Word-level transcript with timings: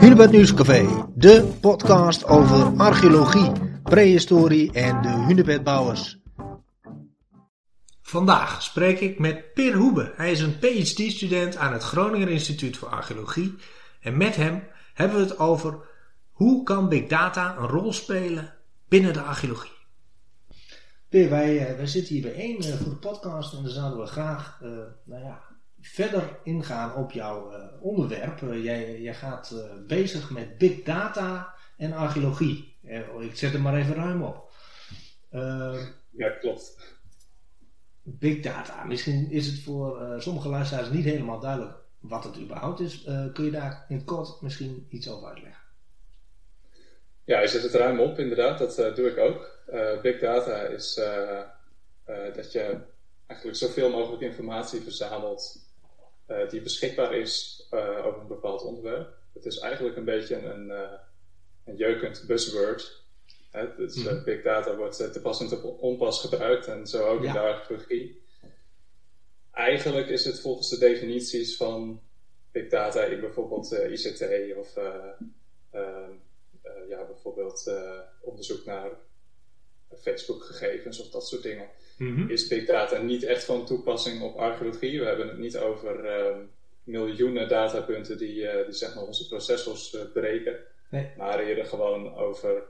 Hunebed 0.00 0.30
Nieuwscafé, 0.30 1.06
de 1.14 1.52
podcast 1.60 2.24
over 2.24 2.76
archeologie, 2.76 3.52
prehistorie 3.82 4.72
en 4.72 5.02
de 5.02 5.08
hunebedbouwers. 5.08 6.18
Vandaag 8.02 8.62
spreek 8.62 9.00
ik 9.00 9.18
met 9.18 9.52
Pir 9.54 9.74
Hoebe. 9.74 10.12
Hij 10.16 10.30
is 10.30 10.40
een 10.40 10.58
PhD-student 10.58 11.56
aan 11.56 11.72
het 11.72 11.82
Groninger 11.82 12.28
Instituut 12.28 12.76
voor 12.76 12.88
Archeologie. 12.88 13.54
En 14.00 14.16
met 14.16 14.36
hem 14.36 14.62
hebben 14.94 15.16
we 15.16 15.22
het 15.22 15.38
over 15.38 15.78
hoe 16.30 16.62
kan 16.62 16.88
big 16.88 17.06
data 17.06 17.56
een 17.56 17.68
rol 17.68 17.92
spelen 17.92 18.54
binnen 18.88 19.12
de 19.12 19.22
archeologie. 19.22 19.70
Pir, 21.08 21.30
wij, 21.30 21.66
eh, 21.66 21.76
wij 21.76 21.86
zitten 21.86 22.14
hier 22.14 22.22
bijeen 22.22 22.58
uh, 22.58 22.74
voor 22.74 22.90
de 22.90 22.96
podcast 22.96 23.54
en 23.54 23.62
dan 23.62 23.72
zouden 23.72 23.98
we 23.98 24.06
graag 24.06 24.60
uh, 24.62 24.68
nou 25.04 25.22
ja, 25.24 25.51
verder 25.82 26.38
ingaan 26.42 26.94
op 26.94 27.12
jouw 27.12 27.52
uh, 27.52 27.64
onderwerp. 27.80 28.38
jij, 28.40 29.00
jij 29.00 29.14
gaat 29.14 29.54
bezig 29.86 30.30
met 30.30 30.58
big 30.58 30.82
data 30.82 31.54
en 31.76 31.92
archeologie. 31.92 32.76
ik 33.20 33.36
zet 33.36 33.52
hem 33.52 33.62
maar 33.62 33.76
even 33.76 33.94
ruim 33.94 34.22
op. 34.22 34.52
ja, 36.10 36.30
klopt. 36.40 36.76
Big 38.02 38.42
data. 38.42 38.84
Misschien 38.84 39.30
is 39.30 39.46
het 39.46 39.58
voor 39.60 40.16
sommige 40.18 40.48
luisteraars 40.48 40.90
niet 40.90 41.04
helemaal 41.04 41.40
duidelijk 41.40 41.76
wat 41.98 42.24
het 42.24 42.38
überhaupt 42.38 42.80
is. 42.80 43.02
kun 43.32 43.44
je 43.44 43.50
daar 43.50 43.84
in 43.88 44.04
kort 44.04 44.40
misschien 44.40 44.86
iets 44.88 45.10
over 45.10 45.28
uitleggen? 45.28 45.62
Ja, 47.24 47.40
je 47.40 47.48
zet 47.48 47.62
het 47.62 47.74
ruim 47.74 48.00
op, 48.00 48.18
inderdaad. 48.18 48.58
Dat 48.58 48.96
doe 48.96 49.10
ik 49.10 49.18
ook. 49.18 49.58
big 50.02 50.20
data 50.20 50.62
is 50.62 50.94
dat 52.34 52.52
je 52.52 52.80
eigenlijk 53.26 53.56
zoveel 53.56 53.90
mogelijk 53.90 54.22
informatie 54.22 54.80
verzamelt 54.80 55.61
uh, 56.32 56.50
die 56.50 56.60
beschikbaar 56.60 57.14
is 57.14 57.66
uh, 57.70 58.06
over 58.06 58.20
een 58.20 58.26
bepaald 58.26 58.62
onderwerp. 58.62 59.14
Het 59.32 59.44
is 59.44 59.58
eigenlijk 59.58 59.96
een 59.96 60.04
beetje 60.04 60.36
een, 60.36 60.66
uh, 60.66 60.92
een 61.64 61.76
jeukend 61.76 62.24
buzzword. 62.26 63.02
Hè? 63.50 63.76
Dus, 63.76 63.94
mm. 63.94 64.24
big 64.24 64.42
data 64.42 64.76
wordt 64.76 65.12
te 65.12 65.20
pas 65.20 65.40
en 65.40 65.48
te 65.48 65.62
onpas 65.62 66.20
gebruikt 66.20 66.66
en 66.66 66.86
zo 66.86 67.06
ook 67.06 67.22
ja. 67.22 67.26
in 67.26 67.32
de 67.32 67.38
archeologie. 67.38 68.22
Eigenlijk 69.52 70.08
is 70.08 70.24
het 70.24 70.40
volgens 70.40 70.68
de 70.68 70.78
definities 70.78 71.56
van 71.56 72.00
big 72.50 72.68
data 72.68 73.04
in 73.04 73.20
bijvoorbeeld 73.20 73.72
ICT 73.72 74.56
of 74.56 74.74
ja, 76.88 77.06
bijvoorbeeld 77.06 77.72
onderzoek 78.20 78.64
naar 78.64 78.90
Facebook-gegevens 80.00 81.00
of 81.00 81.08
dat 81.08 81.26
soort 81.26 81.42
dingen 81.42 81.68
Mhm. 81.96 82.30
is 82.30 82.46
big 82.48 82.66
data 82.66 83.02
niet 83.02 83.22
echt 83.24 83.44
van 83.44 83.66
toepassing 83.66 84.22
op 84.22 84.36
archeologie. 84.36 85.00
We 85.00 85.06
hebben 85.06 85.28
het 85.28 85.38
niet 85.38 85.58
over 85.58 86.04
uh, 86.04 86.36
miljoenen 86.84 87.48
datapunten 87.48 88.18
die, 88.18 88.36
uh, 88.36 88.64
die 88.64 88.74
zeg 88.74 88.94
maar 88.94 89.04
onze 89.04 89.28
processors 89.28 89.94
uh, 89.94 90.00
breken. 90.12 90.56
Nee. 90.88 91.10
Maar 91.16 91.40
eerder 91.40 91.64
gewoon 91.64 92.14
over 92.14 92.62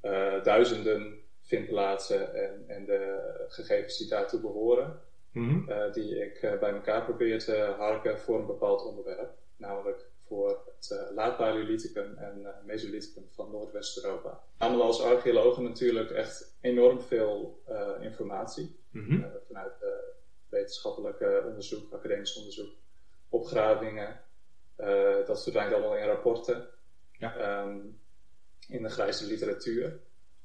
eh, 0.00 0.42
duizenden 0.42 1.18
vindplaatsen 1.42 2.34
en, 2.34 2.64
en 2.66 2.84
de 2.84 3.18
gegevens 3.48 3.98
die 3.98 4.08
daartoe 4.08 4.40
behoren. 4.40 5.00
Mm 5.32 5.68
die 5.92 6.24
ik 6.24 6.40
bij 6.60 6.70
elkaar 6.72 7.04
probeer 7.04 7.38
te 7.38 7.74
harken 7.78 8.18
voor 8.18 8.38
een 8.38 8.46
bepaald 8.46 8.84
onderwerp. 8.84 9.30
Namelijk 9.56 10.06
voor 10.26 10.62
het 10.64 10.90
uh, 10.92 11.14
laat-Paleolithicum 11.14 12.14
en 12.14 12.40
uh, 12.40 12.48
Mesolithicum 12.64 13.26
van 13.30 13.50
Noordwest-Europa. 13.50 14.40
we 14.58 14.82
als 14.82 15.02
archeologen 15.02 15.62
natuurlijk 15.62 16.10
echt 16.10 16.56
enorm 16.60 17.00
veel 17.00 17.62
uh, 17.68 17.90
informatie 18.00 18.76
mm-hmm. 18.90 19.30
vanuit 19.46 19.72
wetenschappelijk 20.48 21.44
onderzoek, 21.46 21.92
academisch 21.92 22.36
onderzoek, 22.36 22.72
opgravingen. 23.28 24.20
dat 25.26 25.42
verdwijnt 25.42 25.72
allemaal 25.72 25.96
in 25.96 26.06
rapporten, 26.06 26.68
ja. 27.12 27.60
um, 27.62 28.00
in 28.68 28.82
de 28.82 28.88
grijze 28.88 29.26
literatuur. 29.26 30.00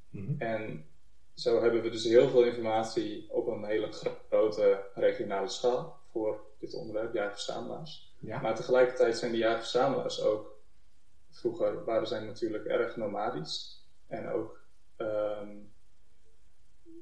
Mm-hmm. 0.10 0.36
En 0.40 0.86
zo 1.34 1.62
hebben 1.62 1.82
we 1.82 1.90
dus 1.90 2.04
heel 2.04 2.30
veel 2.30 2.44
informatie 2.44 3.26
op 3.30 3.48
een 3.48 3.66
hele 3.66 3.92
grote 3.92 4.84
regionale 4.94 5.50
schaal 5.50 6.00
voor 6.12 6.42
dit 6.60 6.74
onderwerp, 6.74 7.14
jaarverzamelaars. 7.14 8.11
Ja. 8.22 8.42
Maar 8.42 8.56
tegelijkertijd 8.56 9.18
zijn 9.18 9.32
die 9.32 9.40
jager-verzamelaars 9.40 10.22
ook, 10.22 10.60
vroeger 11.30 11.84
waren 11.84 12.08
zij 12.08 12.20
natuurlijk 12.20 12.66
erg 12.66 12.96
nomadisch. 12.96 13.86
En 14.08 14.30
ook 14.30 14.62
um, 14.98 15.74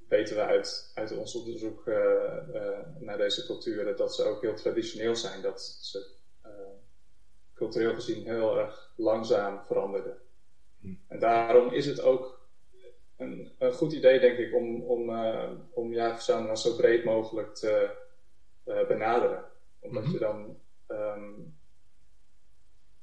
weten 0.07 0.35
we 0.35 0.41
uit, 0.41 0.91
uit 0.95 1.17
ons 1.17 1.35
onderzoek 1.35 1.87
uh, 1.87 1.95
uh, 2.53 2.79
naar 2.99 3.17
deze 3.17 3.45
culturen 3.45 3.97
dat 3.97 4.15
ze 4.15 4.23
ook 4.23 4.41
heel 4.41 4.55
traditioneel 4.55 5.15
zijn. 5.15 5.41
Dat 5.41 5.61
ze 5.61 6.05
uh, 6.45 6.51
cultureel 7.53 7.93
gezien 7.93 8.23
heel 8.23 8.59
erg 8.59 8.93
langzaam 8.95 9.61
veranderden. 9.65 10.17
Hm. 10.81 10.93
En 11.07 11.19
daarom 11.19 11.73
is 11.73 11.85
het 11.85 12.01
ook 12.01 12.47
een, 13.17 13.51
een, 13.57 13.73
goed 13.73 13.93
idee, 13.93 14.19
denk 14.19 14.37
ik, 14.37 14.55
om, 14.55 14.81
om, 14.81 15.09
om 15.73 15.93
jagerverzamelaars 15.93 16.61
zo 16.61 16.75
breed 16.75 17.03
mogelijk 17.03 17.55
te 17.55 17.89
benaderen. 18.63 19.43
Omdat 19.79 20.03
hm. 20.03 20.11
je 20.11 20.19
dan 20.19 20.57
Um, 20.91 21.57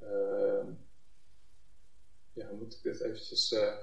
uh, 0.02 0.66
ja, 2.32 2.46
hoe 2.46 2.58
moet 2.58 2.74
ik 2.74 2.82
dit 2.82 3.00
eventjes 3.00 3.52
uh, 3.52 3.74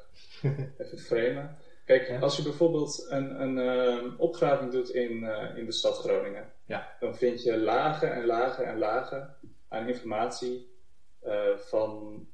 even 0.77 0.97
framen? 0.97 1.57
Kijk, 1.85 2.21
als 2.21 2.37
je 2.37 2.43
bijvoorbeeld 2.43 3.05
een, 3.09 3.41
een 3.41 3.57
uh, 3.57 4.19
opgraving 4.19 4.71
doet 4.71 4.89
in, 4.89 5.23
eh, 5.23 5.57
in 5.57 5.65
de 5.65 5.71
stad 5.71 5.97
Groningen, 5.97 6.51
ja. 6.65 6.95
dan 6.99 7.15
vind 7.15 7.43
je 7.43 7.57
lagen 7.57 8.13
en 8.13 8.25
lagen 8.25 8.65
en 8.65 8.77
lagen 8.77 9.35
aan 9.67 9.87
informatie 9.87 10.71
eh, 11.19 11.57
van, 11.57 12.25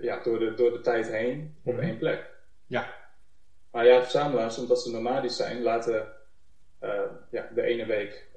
ja, 0.00 0.22
door, 0.22 0.38
de, 0.38 0.54
door 0.54 0.70
de 0.70 0.80
tijd 0.80 1.10
heen 1.10 1.56
op 1.64 1.72
mm 1.74 1.80
één 1.80 1.98
plek. 1.98 2.30
Ja. 2.66 2.94
Maar 3.70 3.86
ja, 3.86 4.02
verzamelaars, 4.02 4.58
omdat 4.58 4.82
ze 4.82 4.90
nomadisch 4.90 5.36
zijn, 5.36 5.62
laten 5.62 6.12
ja, 7.30 7.50
de 7.54 7.62
ene 7.62 7.86
week 7.86 8.30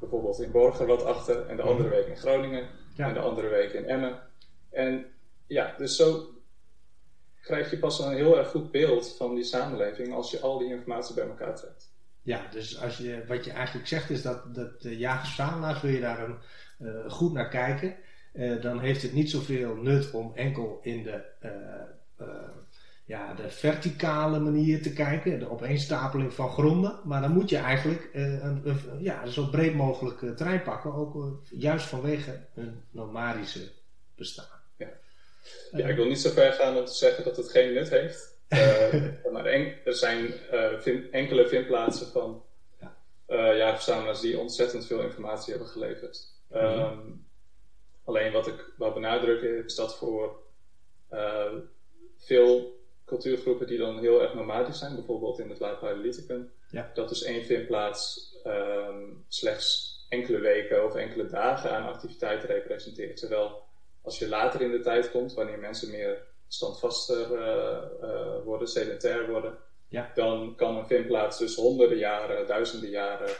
bijvoorbeeld 0.00 0.40
in 0.40 0.50
Borgen 0.50 0.86
wat 0.86 1.04
achter 1.04 1.46
en 1.46 1.56
de 1.56 1.62
andere 1.62 1.88
week 1.88 2.06
in 2.06 2.16
Groningen 2.16 2.68
en 2.96 3.14
de 3.14 3.20
andere 3.20 3.48
week 3.48 3.72
in 3.72 3.84
Emmen. 3.84 4.20
En 4.70 5.06
ja, 5.46 5.74
dus 5.76 5.96
zo 5.96 6.26
krijg 7.42 7.70
je 7.70 7.78
pas 7.78 7.98
een 7.98 8.14
heel 8.14 8.38
erg 8.38 8.48
goed 8.48 8.70
beeld 8.70 9.16
van 9.16 9.34
die 9.34 9.44
samenleving 9.44 10.14
als 10.14 10.30
je 10.30 10.40
al 10.40 10.58
die 10.58 10.70
informatie 10.70 11.14
bij 11.14 11.28
elkaar 11.28 11.56
trekt. 11.56 11.90
Ja, 12.22 12.48
dus 12.50 12.80
als 12.80 12.96
je, 12.96 13.24
wat 13.26 13.44
je 13.44 13.50
eigenlijk 13.50 13.86
zegt 13.86 14.10
is 14.10 14.22
dat, 14.22 14.54
dat 14.54 14.82
de 14.82 14.96
jagers 14.96 15.80
wil 15.80 15.90
je 15.90 16.00
daar 16.00 16.24
een, 16.24 16.38
uh, 16.78 17.10
goed 17.10 17.32
naar 17.32 17.48
kijken. 17.48 17.96
Uh, 18.32 18.62
dan 18.62 18.80
heeft 18.80 19.02
het 19.02 19.12
niet 19.12 19.30
zoveel 19.30 19.74
nut 19.74 20.10
om 20.10 20.32
enkel 20.34 20.78
in 20.82 21.02
de 21.02 21.24
uh, 22.20 22.28
ja, 23.08 23.34
de 23.34 23.50
verticale 23.50 24.38
manier 24.38 24.82
te 24.82 24.92
kijken, 24.92 25.38
de 25.38 25.50
opeenstapeling 25.50 26.32
van 26.34 26.50
gronden. 26.50 27.00
Maar 27.04 27.20
dan 27.20 27.32
moet 27.32 27.50
je 27.50 27.56
eigenlijk 27.56 28.10
uh, 28.12 28.42
een, 28.42 28.62
een, 28.64 28.80
ja, 28.98 29.26
zo 29.26 29.46
breed 29.46 29.74
mogelijk 29.74 30.20
uh, 30.20 30.30
terrein 30.30 30.62
pakken, 30.62 30.94
ook 30.94 31.14
uh, 31.14 31.22
juist 31.60 31.86
vanwege 31.86 32.40
hun 32.54 32.82
nomadische 32.90 33.68
bestaan. 34.14 34.60
Ja. 34.76 34.88
ja, 35.72 35.86
ik 35.86 35.96
wil 35.96 36.06
niet 36.06 36.20
zo 36.20 36.30
ver 36.30 36.52
gaan 36.52 36.76
om 36.76 36.84
te 36.84 36.94
zeggen 36.94 37.24
dat 37.24 37.36
het 37.36 37.50
geen 37.50 37.72
nut 37.72 37.88
heeft. 37.88 38.36
maar 39.32 39.44
en, 39.44 39.84
er 39.84 39.94
zijn 39.94 40.32
enkele 41.10 41.48
vindplaatsen 41.48 42.06
van 42.06 42.44
ja. 42.80 43.54
jaarverzamelaars 43.54 44.20
die 44.20 44.38
ontzettend 44.38 44.86
veel 44.86 45.02
informatie 45.02 45.52
hebben 45.52 45.70
geleverd. 45.70 46.26
Mm 46.50 46.58
-hmm. 46.58 46.78
um, 46.78 47.26
alleen 48.04 48.32
wat 48.32 48.46
ik 48.46 48.72
wil 48.76 48.92
benadrukken 48.92 49.64
is 49.64 49.74
dat 49.74 49.96
voor 49.96 50.42
veel 52.18 52.77
cultuurgroepen 53.08 53.66
die 53.66 53.78
dan 53.78 53.98
heel 53.98 54.22
erg 54.22 54.34
nomadisch 54.34 54.78
zijn, 54.78 54.94
bijvoorbeeld 54.94 55.38
in 55.38 55.48
het 55.48 55.58
laat 55.58 55.80
Paleolithicum, 55.80 56.52
ja. 56.70 56.90
dat 56.94 57.08
dus 57.08 57.22
één 57.22 57.44
vindplaats 57.44 58.30
um, 58.44 59.24
slechts 59.28 59.96
enkele 60.08 60.38
weken 60.38 60.84
of 60.84 60.94
enkele 60.94 61.26
dagen 61.26 61.70
aan 61.70 61.92
activiteiten 61.92 62.48
representeert. 62.48 63.16
Terwijl 63.16 63.62
als 64.02 64.18
je 64.18 64.28
later 64.28 64.60
in 64.60 64.70
de 64.70 64.80
tijd 64.80 65.10
komt, 65.10 65.34
wanneer 65.34 65.58
mensen 65.58 65.90
meer 65.90 66.26
standvaster 66.48 67.32
uh, 67.32 67.78
uh, 68.02 68.44
worden, 68.44 68.68
sedentair 68.68 69.30
worden, 69.30 69.58
ja. 69.88 70.10
dan 70.14 70.54
kan 70.56 70.76
een 70.76 70.86
vindplaats 70.86 71.38
dus 71.38 71.56
honderden 71.56 71.98
jaren, 71.98 72.46
duizenden 72.46 72.90
jaren 72.90 73.30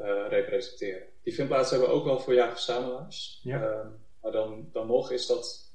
uh, 0.00 0.28
representeren. 0.28 1.02
Die 1.22 1.34
vindplaatsen 1.34 1.76
hebben 1.76 1.94
we 1.94 2.00
ook 2.00 2.06
wel 2.06 2.20
voor 2.20 2.34
jagerverzamelaars. 2.34 3.40
Ja. 3.42 3.62
Ehm, 3.62 3.88
maar 4.22 4.32
dan, 4.32 4.68
dan 4.72 4.86
nog 4.86 5.10
is 5.10 5.26
dat 5.26 5.69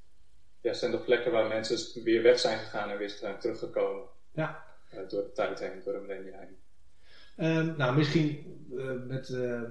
ja, 0.65 0.73
zijn 0.73 0.93
er 0.93 0.99
plekken 0.99 1.31
waar 1.31 1.47
mensen 1.47 2.03
weer 2.03 2.21
weg 2.21 2.39
zijn 2.39 2.59
gegaan 2.59 2.89
en 2.89 2.97
weer 2.97 3.09
zijn 3.09 3.39
teruggekomen. 3.39 4.03
Ja. 4.33 4.63
Uh, 4.93 4.99
door 5.09 5.23
de 5.23 5.31
tijd 5.31 5.59
heen, 5.59 5.81
door 5.83 5.93
de 5.93 5.99
millennia 5.99 6.39
heen. 6.39 6.57
Uh, 7.37 7.75
nou, 7.77 7.95
misschien 7.95 8.57
uh, 8.71 8.91
met 9.07 9.29
uh, 9.29 9.61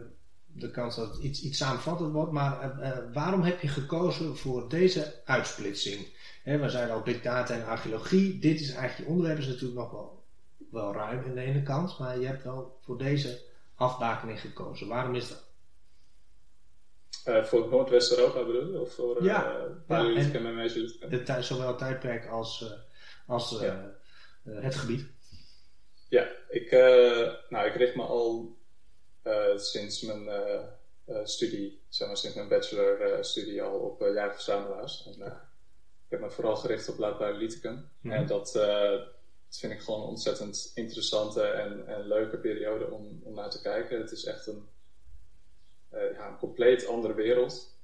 de 0.46 0.70
kans 0.70 0.96
dat 0.96 1.14
het 1.14 1.22
iets, 1.22 1.42
iets 1.42 1.58
samenvattend 1.58 2.12
wordt, 2.12 2.32
maar 2.32 2.76
waarom 3.12 3.42
heb 3.42 3.60
je 3.60 3.68
gekozen 3.68 4.36
voor 4.36 4.68
deze 4.68 5.14
uitsplitsing? 5.24 6.06
He, 6.42 6.58
we 6.58 6.68
zeiden 6.68 6.94
al 6.94 7.02
big 7.02 7.22
data 7.22 7.54
en 7.54 7.66
archeologie. 7.66 8.38
Dit 8.38 8.60
is 8.60 8.72
eigenlijk 8.72 8.98
je 8.98 9.14
onderwerp, 9.14 9.38
is 9.38 9.46
natuurlijk 9.46 9.80
nog 9.80 9.90
wel, 9.90 10.24
wel 10.70 10.92
ruim 10.92 11.24
aan 11.24 11.34
de 11.34 11.40
ene 11.40 11.62
kant, 11.62 11.98
maar 11.98 12.18
je 12.18 12.26
hebt 12.26 12.44
wel 12.44 12.78
voor 12.80 12.98
deze 12.98 13.40
afbakening 13.74 14.40
gekozen. 14.40 14.88
Waarom 14.88 15.14
is 15.14 15.28
dat? 15.28 15.44
Voor 17.24 17.68
Noordwest-Europa 17.68 18.44
bedoel 18.44 18.72
je? 18.72 18.80
Of 18.80 18.94
voor 18.94 19.20
uh, 19.20 19.26
ja, 19.26 19.66
Paleolithicum 19.86 20.42
ja, 20.42 20.48
en, 20.48 20.54
Mesolithicum? 20.54 21.42
Zowel 21.42 21.68
het 21.68 21.78
tijdperk 21.78 22.28
als, 22.28 22.74
als 23.26 23.60
het 24.44 24.74
gebied. 24.74 25.06
Ja, 26.08 26.28
ik, 26.48 26.70
nou, 27.48 27.66
ik 27.66 27.74
richt 27.74 27.94
me 27.94 28.02
al 28.02 28.56
sinds 29.56 30.02
mijn 30.02 30.28
studie, 31.24 31.82
zeg 31.88 32.08
maar 32.08 32.16
sinds 32.16 32.36
mijn 32.36 32.48
bachelorstudie 32.48 33.62
al 33.62 33.78
op 33.78 34.02
uh, 34.02 34.14
jaarverzamelaars. 34.14 35.06
En, 35.06 35.26
ik 36.04 36.10
heb 36.10 36.20
me 36.20 36.30
vooral 36.30 36.56
gericht 36.56 36.88
op 36.88 36.98
Laat 36.98 37.18
Paleolithicum. 37.18 37.88
Mhm. 38.00 38.14
En 38.14 38.26
dat, 38.26 38.52
dat 38.52 39.58
vind 39.60 39.72
ik 39.72 39.80
gewoon 39.80 40.00
een 40.00 40.08
ontzettend 40.08 40.70
interessante 40.74 41.42
en, 41.42 41.86
en 41.86 42.06
leuke 42.06 42.38
periode 42.38 42.90
om, 42.90 43.20
om 43.22 43.34
naar 43.34 43.50
te 43.50 43.60
kijken. 43.60 44.00
Het 44.00 44.10
is 44.10 44.24
echt 44.24 44.46
een, 44.46 44.56
uh, 44.56 44.73
ja, 46.12 46.28
een 46.28 46.38
compleet 46.38 46.86
andere 46.86 47.14
wereld. 47.14 47.78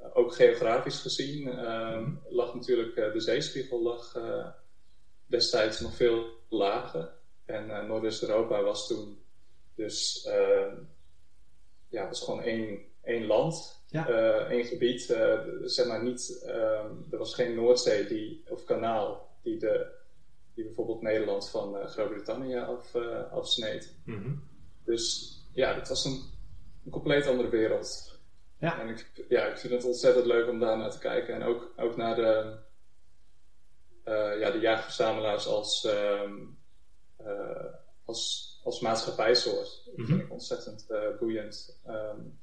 Uh, 0.00 0.06
ook 0.12 0.34
geografisch 0.34 1.00
gezien 1.00 1.46
uh, 1.46 2.08
lag 2.28 2.54
natuurlijk 2.54 2.94
de 2.94 3.20
zeespiegel 3.20 3.82
lag, 3.82 4.16
destijds 5.26 5.80
nog 5.80 5.94
veel 5.94 6.26
lager. 6.48 7.12
En 7.44 7.86
Noordwest-Europa 7.86 8.62
was 8.62 8.86
toen 8.86 9.22
dus 9.74 10.28
ja, 11.88 12.08
was 12.08 12.22
gewoon 12.22 12.42
één, 12.42 12.78
één 13.02 13.26
land, 13.26 13.84
ja. 13.88 14.08
één 14.48 14.64
gebied. 14.64 15.02
zeg 15.64 15.86
maar 15.86 16.02
niet, 16.02 16.42
ehm, 16.46 16.90
er 17.10 17.18
was 17.18 17.34
geen 17.34 17.54
Noordzee 17.54 18.06
die, 18.06 18.44
of 18.48 18.64
kanaal 18.64 19.28
die 19.42 19.58
de 19.58 20.02
die 20.54 20.64
bijvoorbeeld 20.64 21.02
Nederland 21.02 21.50
van 21.50 21.76
uh, 21.76 21.84
Groot-Brittannië 21.86 22.58
af, 22.58 22.94
afsneed. 23.30 23.94
Mhm. 24.04 24.34
Dus 24.84 25.34
ja, 25.52 25.74
het 25.74 25.88
was 25.88 26.04
een, 26.04 26.22
een, 26.84 26.90
compleet 26.90 27.26
andere 27.26 27.48
wereld. 27.48 28.18
Ja. 28.58 28.80
En 28.80 28.88
ik, 28.88 29.24
ja, 29.28 29.44
ik 29.44 29.58
vind 29.58 29.72
het 29.72 29.84
ontzettend 29.84 30.26
leuk 30.26 30.48
om 30.48 30.58
daar 30.60 30.78
naar 30.78 30.90
te 30.90 30.98
kijken. 30.98 31.34
En 31.34 31.42
ook, 31.42 31.72
ook 31.76 31.96
naar 31.96 32.14
de, 32.14 32.56
uh, 34.04 34.40
ja, 34.40 34.50
de 34.50 34.58
jaagverzamelaars 34.58 35.46
als, 35.46 35.84
ehm, 35.84 36.34
als, 38.04 38.52
als 38.64 38.80
maatschappijsoort. 38.80 39.82
Dat 39.84 39.94
vind 39.94 40.08
mhm. 40.08 40.20
ik 40.20 40.30
ontzettend 40.30 40.86
boeiend. 41.18 41.80
Um, 41.86 42.38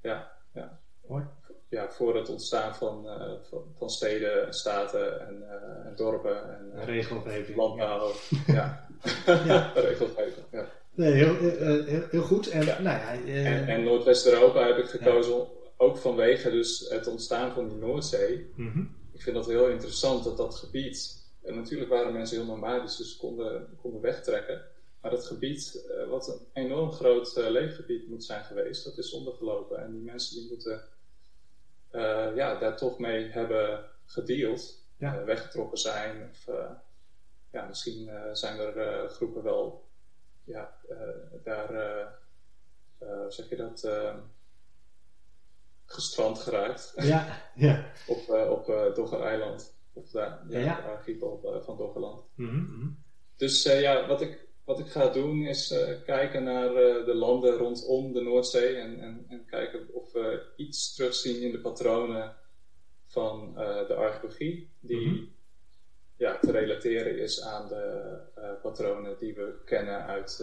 ja, 0.00 0.32
ja. 0.52 0.80
Mooi 1.06 1.26
ja, 1.68 1.90
voor 1.90 2.16
het 2.16 2.28
ontstaan 2.28 2.74
van, 2.74 3.04
uh, 3.06 3.32
van, 3.42 3.74
van, 3.78 3.90
steden 3.90 4.46
en 4.46 4.52
staten 4.52 5.26
en, 5.26 5.36
uh, 5.42 5.86
en 5.86 5.92
dorpen 5.96 6.58
en 6.58 6.72
uh, 6.74 6.84
regelgeving. 6.84 7.56
Landbouw. 7.56 8.12
Ja, 8.46 8.86
ja. 9.26 9.72
regelgeving. 9.88 10.46
Ja. 10.50 10.66
Nee, 10.98 11.12
heel, 11.12 11.36
heel, 11.36 12.04
heel, 12.10 12.22
goed. 12.22 12.48
En, 12.48 12.64
Nou 12.66 12.82
ja, 12.82 13.12
en, 13.24 13.66
en 13.66 13.84
Noordwest-Europa 13.84 14.66
heb 14.66 14.76
ik 14.76 14.88
gekozen 14.88 15.46
ook 15.76 15.98
vanwege 15.98 16.50
dus 16.50 16.88
het 16.88 17.06
ontstaan 17.06 17.52
van 17.52 17.68
die 17.68 17.78
Noordzee. 17.78 18.50
Mm 18.54 18.72
-hmm. 18.72 18.96
Ik 19.12 19.22
vind 19.22 19.36
dat 19.36 19.46
heel 19.46 19.68
interessant 19.68 20.24
dat 20.24 20.36
dat 20.36 20.54
gebied. 20.54 21.26
En 21.42 21.54
natuurlijk 21.54 21.90
waren 21.90 22.12
mensen 22.12 22.36
heel 22.36 22.46
nomadisch, 22.46 22.96
dus 22.96 23.16
konden, 23.16 23.78
konden 23.80 24.00
wegtrekken. 24.00 24.62
Maar 25.00 25.10
dat 25.10 25.26
gebied, 25.26 25.88
wat 26.08 26.28
een 26.28 26.62
enorm 26.64 26.92
groot 26.92 27.36
leefgebied 27.36 28.08
moet 28.08 28.24
zijn 28.24 28.44
geweest, 28.44 28.84
dat 28.84 28.98
is 28.98 29.12
ondergelopen. 29.12 29.78
En 29.78 29.92
die 29.92 30.02
mensen 30.02 30.38
die 30.38 30.48
moeten 30.48 30.82
uh, 31.92 32.26
ja, 32.34 32.58
daar 32.58 32.76
toch 32.76 32.98
mee 32.98 33.28
hebben 33.30 33.84
gedeeld, 34.04 34.84
ja. 34.96 35.18
uh, 35.18 35.24
weggetrokken 35.24 35.78
zijn. 35.78 36.30
Of 36.30 36.54
uh, 36.54 36.70
ja, 37.50 37.66
misschien 37.66 38.10
zijn 38.32 38.58
er 38.58 39.08
groepen 39.10 39.42
wel 39.42 39.87
ja, 40.48 40.74
daar, 41.42 41.70
zeg 43.28 43.48
je 43.48 43.56
dat, 43.56 43.88
gestrand 45.84 46.38
geraakt. 46.38 46.92
Ja, 46.96 47.42
ja. 47.54 47.92
op 48.06 48.28
op 48.50 48.94
Dogger-eiland. 48.94 49.76
Of 49.92 50.10
daar, 50.10 50.44
ja, 50.48 50.58
ja, 50.58 50.76
de 50.76 50.82
archipel 50.82 51.60
van 51.64 51.76
Doggerland. 51.76 52.24
Mm 52.34 52.48
-hmm. 52.48 53.04
Dus 53.36 53.62
ja, 53.62 54.06
wat 54.06 54.20
ik 54.20 54.48
wat 54.68 54.78
ik 54.78 54.86
ga 54.86 55.08
doen 55.08 55.46
is 55.46 55.70
uh, 55.72 56.02
kijken 56.04 56.44
naar 56.44 56.70
uh, 56.70 57.04
de 57.04 57.14
landen 57.14 57.56
rondom 57.56 58.12
de 58.12 58.20
Noordzee 58.20 58.76
en, 58.76 59.00
en, 59.00 59.24
en, 59.28 59.44
kijken 59.46 59.94
of 59.94 60.12
we 60.12 60.52
iets 60.56 60.94
terugzien 60.94 61.42
in 61.42 61.52
de 61.52 61.60
patronen 61.60 62.36
van 63.06 63.54
uh, 63.56 63.86
de 63.86 63.94
archeologie, 63.94 64.70
die 64.80 65.06
mm 65.06 65.14
-hmm. 65.14 65.32
Ja, 66.18 66.38
te 66.38 66.50
relateren 66.50 67.18
is 67.18 67.42
aan 67.42 67.68
de 67.68 68.16
patronen 68.62 69.18
die 69.18 69.34
we 69.34 69.54
kennen 69.64 70.06
uit 70.06 70.36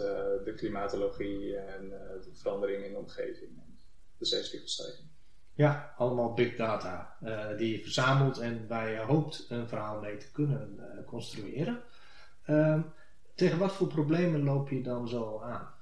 de 0.44 0.52
klimatologie 0.56 1.56
en 1.56 1.88
de 2.22 2.30
verandering 2.32 2.84
in 2.84 2.92
de 2.92 2.98
omgeving 2.98 3.50
en 3.56 3.78
de 4.18 4.24
zeespiegelstijging. 4.24 5.08
Ja, 5.54 5.94
allemaal 5.96 6.34
big 6.34 6.56
data 6.56 7.16
die 7.56 7.76
je 7.76 7.82
verzamelt 7.82 8.38
en 8.38 8.66
waar 8.68 8.90
je 8.90 8.98
hoopt 8.98 9.46
een 9.48 9.68
verhaal 9.68 10.00
mee 10.00 10.16
te 10.16 10.30
kunnen 10.32 11.04
construeren. 11.06 11.82
Ehm, 12.44 12.80
tegen 13.34 13.58
wat 13.58 13.72
voor 13.72 13.86
problemen 13.86 14.44
loop 14.44 14.68
je 14.68 14.82
dan 14.82 15.08
zo 15.08 15.40
aan? 15.40 15.74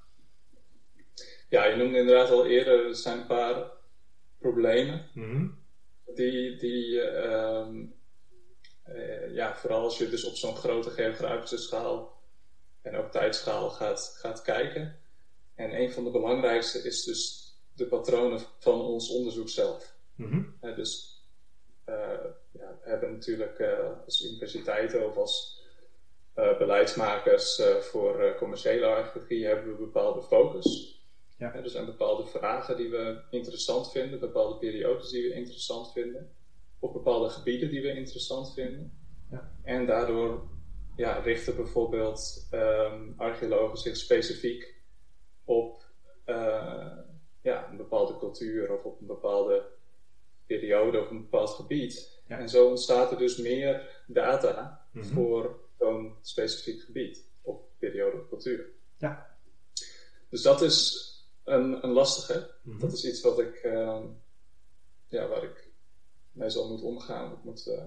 Ja, 1.49 1.65
je 1.65 1.77
noemde 1.77 1.99
inderdaad 1.99 2.31
al 2.31 2.47
eerder, 2.47 2.87
er 2.87 2.95
zijn 2.95 3.19
een 3.19 3.27
paar 3.27 3.71
problemen. 4.39 5.07
Mhm. 5.15 5.47
Die, 6.15 6.57
die 6.57 7.01
uh, 8.89 9.35
ja, 9.35 9.57
vooral 9.57 9.83
als 9.83 9.99
je 9.99 10.09
dus 10.09 10.25
op 10.25 10.35
zo'n 10.35 10.57
grote 10.57 10.91
geografische 10.91 11.59
schaal 11.59 12.23
en 12.83 12.97
ook 12.97 13.11
tijdschaal 13.11 13.71
gaat, 13.71 14.17
gaat 14.19 14.43
kijken. 14.43 14.97
En 15.55 15.81
een 15.81 15.93
van 15.93 16.05
de 16.05 16.11
belangrijkste 16.11 16.83
is 16.83 17.05
dus 17.05 17.53
de 17.75 17.87
patronen 17.87 18.41
van 18.59 18.81
ons 18.81 19.11
onderzoek 19.11 19.49
zelf. 19.49 19.95
Mm 20.15 20.53
dus 20.61 21.23
uh, 21.87 21.95
ja, 22.53 22.79
we 22.83 22.89
hebben 22.89 23.13
natuurlijk 23.13 23.61
als 24.05 24.25
universiteiten 24.25 25.07
of 25.07 25.17
als 25.17 25.63
beleidsmakers 26.35 27.63
voor 27.81 28.35
commerciële 28.39 28.87
archeologie 28.87 29.47
hebben 29.47 29.71
we 29.71 29.85
bepaalde 29.85 30.23
focus. 30.23 30.95
Ja. 31.39 31.55
er 31.55 31.71
zijn 31.71 31.85
bepaalde 31.85 32.27
vragen 32.27 32.77
die 32.77 32.91
we 32.91 33.23
interessant 33.31 33.91
vinden, 33.91 34.21
bepaalde 34.21 34.59
periodes 34.59 35.11
die 35.11 35.29
we 35.29 35.35
interessant 35.35 35.93
vinden, 35.93 36.37
of 36.85 36.93
bepaalde 36.93 37.29
gebieden 37.29 37.71
die 37.71 37.83
we 37.83 37.95
interessant 37.95 38.55
vinden. 38.55 38.93
Ja. 39.31 39.53
En 39.63 39.87
daardoor 39.87 40.49
ja, 40.97 41.19
richten 41.19 41.57
bijvoorbeeld 41.57 42.49
um, 42.53 43.15
archeologen 43.17 43.79
zich 43.79 43.97
specifiek 43.97 44.75
op 45.45 45.83
ja, 47.43 47.71
een 47.71 47.77
bepaalde 47.77 48.19
cultuur 48.19 48.73
of 48.73 48.85
op 48.85 49.01
een 49.01 49.07
bepaalde 49.07 49.67
periode 50.47 51.01
of 51.01 51.11
een 51.11 51.21
bepaald 51.21 51.51
gebied. 51.51 52.23
Ja. 52.29 52.39
En 52.39 52.49
zo 52.49 52.69
ontstaat 52.69 53.11
er 53.11 53.19
dus 53.19 53.37
meer 53.37 54.03
data 54.07 54.87
mm 54.93 55.03
-hmm. 55.03 55.11
voor 55.11 55.61
zo'n 55.79 56.15
specifiek 56.23 56.81
gebied 56.83 57.25
of 57.43 57.61
periode 57.79 58.17
of 58.17 58.29
cultuur. 58.29 58.67
Ja. 58.99 59.37
Dus 60.29 60.43
dat 60.43 60.63
is 60.63 61.09
een, 61.45 61.85
een 61.85 61.93
lastige. 61.93 62.51
Mhm. 62.63 62.79
Dat 62.79 62.93
is 62.93 63.05
iets 63.05 63.21
wat 63.21 63.39
ik, 63.39 63.63
uh, 63.65 64.01
ja, 65.09 65.29
waar 65.29 65.43
ik 65.43 65.64
mee 66.35 66.51
zal 66.51 66.69
moeten 66.69 66.87
omgaan. 66.87 67.33
Ik 67.33 67.45
moet, 67.45 67.67
uh, 67.67 67.85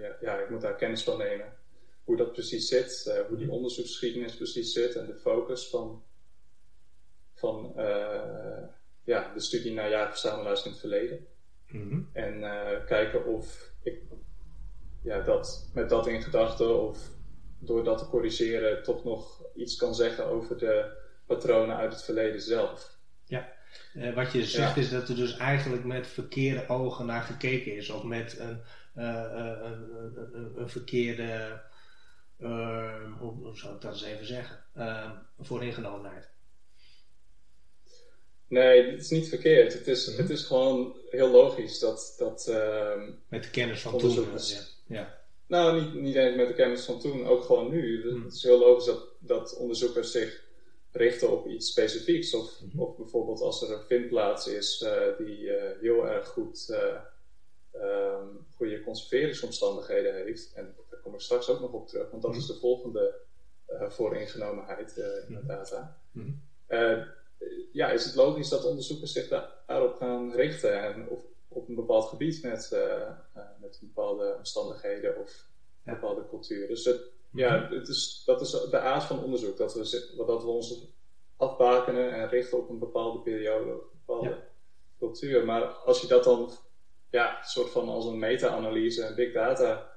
ja, 0.00 0.16
ja, 0.20 0.38
ik 0.38 0.50
moet 0.50 0.60
daar 0.60 0.76
kennis 0.76 1.02
van 1.02 1.18
nemen. 1.18 1.52
Hoe 2.04 2.16
dat 2.16 2.32
precies 2.32 2.68
zit, 2.68 3.04
uh, 3.08 3.26
hoe 3.26 3.36
die 3.36 3.46
mhm. 3.46 3.54
onderzoeksgeschiedenis 3.54 4.36
precies 4.36 4.72
zit 4.72 4.96
en 4.96 5.06
de 5.06 5.16
focus 5.16 5.68
van, 5.68 6.02
van 7.34 7.72
ja, 9.04 9.32
de 9.34 9.40
studie 9.40 9.72
naar 9.72 9.90
jaarverzamelaars 9.90 10.64
in 10.64 10.70
het 10.70 10.80
verleden. 10.80 11.26
Mm 11.68 12.08
En 12.12 12.40
kijken 12.86 13.26
of 13.26 13.72
ik 13.82 14.02
ja, 15.02 15.20
dat, 15.20 15.70
met 15.74 15.88
dat 15.88 16.06
in 16.06 16.22
gedachten 16.22 16.80
of 16.80 17.10
door 17.58 17.84
dat 17.84 17.98
te 17.98 18.08
corrigeren 18.08 18.82
toch 18.82 19.04
nog 19.04 19.42
iets 19.54 19.76
kan 19.76 19.94
zeggen 19.94 20.26
over 20.26 20.58
de 20.58 20.98
patronen 21.26 21.76
uit 21.76 21.92
het 21.92 22.02
verleden 22.02 22.40
zelf. 22.40 22.98
Eh, 23.94 24.14
wat 24.14 24.32
je 24.32 24.44
zegt 24.44 24.76
is 24.76 24.90
dat 24.90 25.08
er 25.08 25.16
dus 25.16 25.36
eigenlijk 25.36 25.84
met 25.84 26.06
verkeerde 26.06 26.68
ogen 26.68 27.06
naar 27.06 27.22
gekeken 27.22 27.76
is 27.76 27.90
of 27.90 28.02
met 28.02 28.38
een, 28.38 28.60
uh, 28.96 29.24
een, 29.32 29.88
een, 30.34 30.52
een, 30.56 30.68
verkeerde, 30.68 31.60
uh, 32.40 33.18
hoe, 33.18 33.56
zou 33.56 33.74
ik 33.74 33.80
dat 33.80 33.92
eens 33.92 34.04
even 34.04 34.26
zeggen, 34.26 34.64
vooringenomenheid. 35.38 36.28
Nee, 38.50 38.90
het 38.90 39.00
is 39.00 39.10
niet 39.10 39.28
verkeerd. 39.28 39.72
Het 39.72 39.86
is, 39.86 40.08
mhm. 40.08 40.20
het 40.20 40.30
is 40.30 40.42
gewoon 40.42 40.96
heel 41.10 41.30
logisch 41.30 41.78
dat. 41.78 42.14
dat 42.18 42.46
ehm, 42.46 43.10
met 43.28 43.42
de 43.42 43.50
kennis 43.50 43.80
van 43.80 43.98
toen. 43.98 44.26
Ja. 44.46 44.60
Ja. 44.86 45.18
Nou, 45.46 45.80
niet, 45.80 45.94
niet 45.94 46.14
eens 46.14 46.36
met 46.36 46.48
de 46.48 46.54
kennis 46.54 46.84
van 46.84 47.00
toen, 47.00 47.26
ook 47.26 47.44
gewoon 47.44 47.70
nu. 47.70 48.02
Hmm. 48.02 48.24
Het 48.24 48.32
is 48.32 48.42
heel 48.42 48.58
logisch 48.58 48.84
dat, 48.84 49.06
dat 49.18 49.56
onderzoekers 49.56 50.12
zich 50.12 50.44
richten 50.92 51.30
op 51.30 51.46
iets 51.46 51.70
specifieks. 51.70 52.34
Of, 52.34 52.60
mhm. 52.60 52.80
of 52.80 52.96
bijvoorbeeld 52.96 53.40
als 53.40 53.62
er 53.62 53.72
een 53.72 53.86
vindplaats 53.86 54.46
is 54.46 54.82
uh, 54.82 55.16
die 55.18 55.38
uh, 55.38 55.62
heel 55.80 56.08
erg 56.08 56.28
goed, 56.28 56.80
um, 57.74 58.46
goede 58.56 58.82
conserveringsomstandigheden 58.82 60.14
heeft. 60.14 60.52
En 60.54 60.74
daar 60.90 61.00
kom 61.00 61.14
ik 61.14 61.20
straks 61.20 61.48
ook 61.48 61.60
nog 61.60 61.72
op 61.72 61.88
terug, 61.88 62.10
want 62.10 62.22
dat 62.22 62.30
mhm. 62.30 62.40
is 62.40 62.46
de 62.46 62.58
volgende 62.58 63.14
vooringenomenheid 63.88 64.96
in 65.28 65.34
de 65.34 65.46
data. 65.46 65.96
Mhm. 66.12 66.30
ja, 67.72 67.90
is 67.90 68.04
het 68.04 68.14
logisch 68.14 68.48
dat 68.48 68.64
onderzoekers 68.64 69.12
zich 69.12 69.28
daarop 69.66 69.96
gaan 69.96 70.32
richten 70.32 70.82
en 70.82 71.08
of 71.08 71.24
op 71.48 71.68
een 71.68 71.74
bepaald 71.74 72.08
gebied 72.08 72.42
met, 72.42 72.76
met 73.60 73.78
bepaalde 73.80 74.34
omstandigheden 74.38 75.16
of 75.16 75.46
bepaalde 75.82 76.28
cultuur. 76.28 76.68
Dus 76.68 76.84
het, 76.84 77.00
ja, 77.32 77.68
het 77.70 77.88
is, 77.88 78.22
dat 78.26 78.40
is 78.40 78.50
de 78.50 78.78
aard 78.78 79.04
van 79.04 79.24
onderzoek, 79.24 79.56
dat 79.56 79.74
we, 79.74 80.14
dat 80.26 80.42
we 80.42 80.48
ons 80.48 80.88
afbakenen 81.36 82.12
en 82.12 82.28
richten 82.28 82.58
op 82.58 82.68
een 82.68 82.78
bepaalde 82.78 83.18
periode, 83.18 83.70
een 83.70 83.80
bepaalde 84.06 84.38
cultuur. 84.98 85.44
Maar 85.44 85.62
als 85.62 86.00
je 86.00 86.06
dat 86.06 86.24
dan 86.24 86.50
ja, 87.10 87.42
soort 87.42 87.70
van 87.70 87.88
als 87.88 88.06
een 88.06 88.18
meta-analyse 88.18 89.04
en 89.04 89.14
big 89.14 89.32
data 89.32 89.88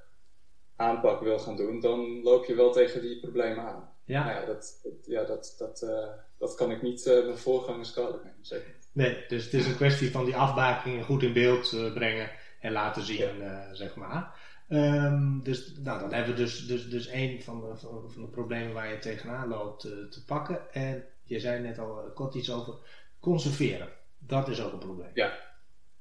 aanpak 0.75 1.21
wil 1.21 1.39
gaan 1.39 1.55
doen, 1.55 1.79
dan 1.79 2.21
loop 2.23 2.45
je 2.45 2.55
wel 2.55 2.71
tegen 2.71 3.01
die 3.01 3.19
problemen 3.19 3.63
aan. 3.63 3.91
Ja. 4.05 4.23
Nou 4.23 4.39
ja, 4.39 4.45
dat, 4.45 4.87
ja, 5.05 5.23
dat, 5.23 5.55
dat, 5.57 5.81
uh, 5.81 6.07
dat 6.37 6.55
kan 6.55 6.71
ik 6.71 6.81
niet 6.81 7.05
uh, 7.05 7.23
mijn 7.23 7.37
voorgangers 7.37 7.91
kwalijk 7.91 8.23
nemen, 8.23 8.45
zeker 8.45 8.75
Nee, 8.91 9.25
dus 9.27 9.43
het 9.43 9.53
is 9.53 9.67
een 9.67 9.75
kwestie 9.75 10.11
van 10.11 10.25
die 10.25 10.35
afbaking 10.35 11.05
goed 11.05 11.23
in 11.23 11.33
beeld 11.33 11.71
uh, 11.71 11.93
brengen 11.93 12.31
en 12.59 12.71
laten 12.71 13.01
zien, 13.01 13.43
zeg 13.71 13.95
maar. 13.95 14.39
Um, 14.73 15.43
dus 15.43 15.73
nou, 15.77 15.99
dan 15.99 16.13
hebben 16.13 16.35
we 16.35 16.41
dus, 16.41 16.67
dus, 16.67 16.89
dus 16.89 17.07
een 17.07 17.41
van 17.41 17.61
de, 17.61 17.77
van, 17.77 18.11
de 18.15 18.27
problemen 18.27 18.73
waar 18.73 18.91
je 18.91 18.99
tegenaan 18.99 19.47
loopt 19.47 19.81
te 19.81 20.23
pakken. 20.25 20.73
En 20.73 21.05
je 21.23 21.39
zei 21.39 21.61
net 21.61 21.79
al 21.79 22.11
kort 22.13 22.35
iets 22.35 22.51
over 22.51 22.73
conserveren. 23.19 23.89
Dat 24.17 24.47
is 24.47 24.61
ook 24.61 24.73
een 24.73 24.79
probleem. 24.79 25.11
Ja. 25.13 25.39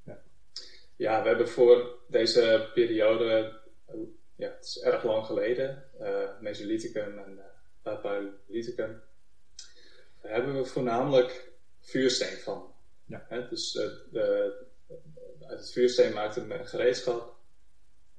Ja, 0.03 0.21
ja 0.95 1.21
we 1.21 1.27
hebben 1.27 1.49
voor 1.49 1.99
deze 2.07 2.69
periode 2.73 3.61
ja, 4.35 4.49
het 4.49 4.65
is 4.65 4.79
erg 4.79 5.03
lang 5.03 5.25
geleden, 5.25 5.83
uh, 6.01 6.39
Mesolithicum 6.39 7.17
en 7.17 7.39
uh, 7.85 8.01
Paleolithicum, 8.01 9.01
daar 10.21 10.31
hebben 10.31 10.55
we 10.55 10.65
voornamelijk 10.65 11.51
vuursteen 11.81 12.37
van. 12.37 12.73
Ja. 13.05 13.47
Dus 13.49 13.75
uh, 13.75 13.83
de, 14.11 14.55
uit 15.41 15.59
het 15.59 15.71
vuursteen 15.71 16.13
maakten 16.13 16.47
we 16.47 16.53
een 16.53 16.67
gereedschap 16.67 17.35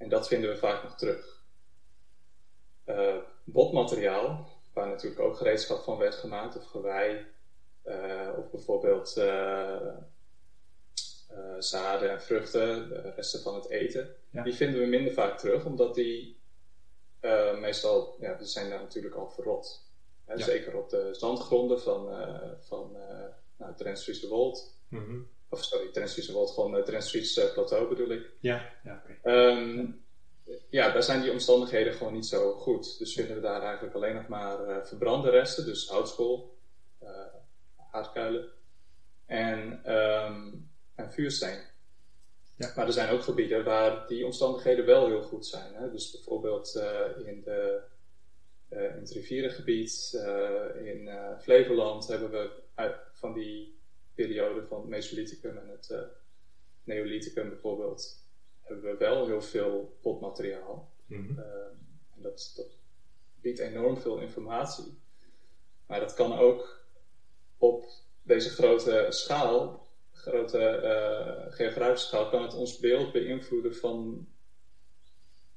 en 0.05 0.11
dat 0.11 0.29
vinden 0.29 0.51
we 0.51 0.57
vaak 0.57 0.83
nog 0.83 0.97
terug. 0.97 1.43
Uh, 2.87 3.17
botmateriaal, 3.45 4.49
waar 4.73 4.89
natuurlijk 4.89 5.21
ook 5.21 5.37
gereedschap 5.37 5.83
van 5.83 5.99
werd 5.99 6.15
gemaakt, 6.15 6.57
of 6.57 6.67
gewei, 6.67 7.27
of 8.37 8.51
bijvoorbeeld 8.51 9.17
uh, 9.17 9.97
zaden 11.59 12.11
en 12.11 12.23
vruchten, 12.23 12.89
de 12.89 13.13
resten 13.17 13.41
van 13.41 13.55
het 13.55 13.69
eten, 13.69 14.17
die 14.31 14.55
vinden 14.55 14.81
we 14.81 14.87
minder 14.87 15.13
vaak 15.13 15.39
terug, 15.39 15.65
omdat 15.65 15.95
die 15.95 16.41
meestal, 17.61 18.17
ja, 18.21 18.35
die 18.35 18.47
zijn 18.47 18.71
daar 18.71 18.81
natuurlijk 18.81 19.15
al 19.15 19.31
verrot. 19.31 19.93
Hè, 20.25 20.39
Zeker 20.39 20.77
op 20.77 20.91
de 20.91 21.09
zandgronden 21.13 21.81
van, 21.81 22.09
van 22.61 22.97
nou, 23.57 23.73
het 23.77 24.29
Wold. 24.29 24.77
Mm 24.89 25.05
-hmm. 25.05 25.29
Of 25.55 25.65
sorry, 25.65 25.91
Trans 25.91 26.31
Wold, 26.31 26.51
gewoon 26.51 26.85
Trans 26.85 27.35
Plateau 27.55 27.89
bedoel 27.89 28.11
ik. 28.11 28.31
Ja, 28.41 28.73
ja, 28.85 29.03
okay. 29.05 29.51
um, 29.51 30.05
ja, 30.71 30.93
daar 30.93 31.03
zijn 31.03 31.21
die 31.21 31.31
omstandigheden 31.31 31.95
gewoon 31.95 32.13
niet 32.13 32.27
zo 32.27 32.53
goed. 32.53 32.99
Dus 32.99 33.15
vinden 33.15 33.35
we 33.35 33.41
daar 33.41 33.63
eigenlijk 33.63 33.95
alleen 33.95 34.15
nog 34.15 34.29
maar 34.29 34.87
verbrande 34.87 35.31
resten, 35.31 35.65
dus 35.65 35.89
houtskool, 35.89 36.59
haardkuilen. 37.77 38.49
En 39.27 39.93
um, 39.95 40.71
en 40.95 41.13
vuursteen. 41.13 41.59
Ja. 42.57 42.73
Maar 42.77 42.87
er 42.87 42.93
zijn 42.93 43.11
ook 43.11 43.23
gebieden 43.23 43.65
waar 43.65 44.07
die 44.07 44.25
omstandigheden 44.25 44.87
wel 44.87 45.07
heel 45.07 45.23
goed 45.23 45.47
zijn. 45.47 45.75
Hè? 45.75 45.91
Dus 45.91 46.11
bijvoorbeeld 46.11 46.75
uh, 46.77 47.27
in, 47.27 47.43
de, 47.43 47.81
uh, 48.71 48.83
in 48.83 49.01
het 49.01 49.11
rivierengebied 49.11 50.13
uh, 50.15 50.87
in 50.87 51.11
Flevoland 51.41 52.07
hebben 52.07 52.31
we 52.31 52.51
uit, 52.75 52.97
van 53.13 53.33
die 53.33 53.83
periode 54.15 54.67
van 54.67 54.81
het 54.81 54.89
Mesolithicum 54.89 55.57
en 55.57 55.69
het 55.69 55.95
Neolithicum 56.85 57.49
bijvoorbeeld, 57.49 58.27
hebben 58.61 58.85
we 58.85 58.97
wel 58.97 59.27
heel 59.27 59.43
veel 59.43 59.99
potmateriaal. 60.01 60.93
Mm 61.07 61.39
en 62.17 62.23
dat, 62.23 62.53
dat 62.57 62.79
biedt 63.41 63.59
enorm 63.59 63.99
veel 64.01 64.19
informatie. 64.19 64.99
Maar 65.87 66.01
dat 66.01 66.15
kan 66.15 66.39
ook 66.39 66.87
op 67.57 67.85
deze 68.23 68.51
grote 68.51 69.07
schaal 69.09 69.85
grote 70.15 70.81
uh, 70.83 71.53
geografische 71.53 72.07
schaal 72.07 72.29
kan 72.29 72.43
het 72.43 72.55
ons 72.55 72.79
beeld 72.79 73.13
beïnvloeden 73.13 73.75
van 73.75 74.27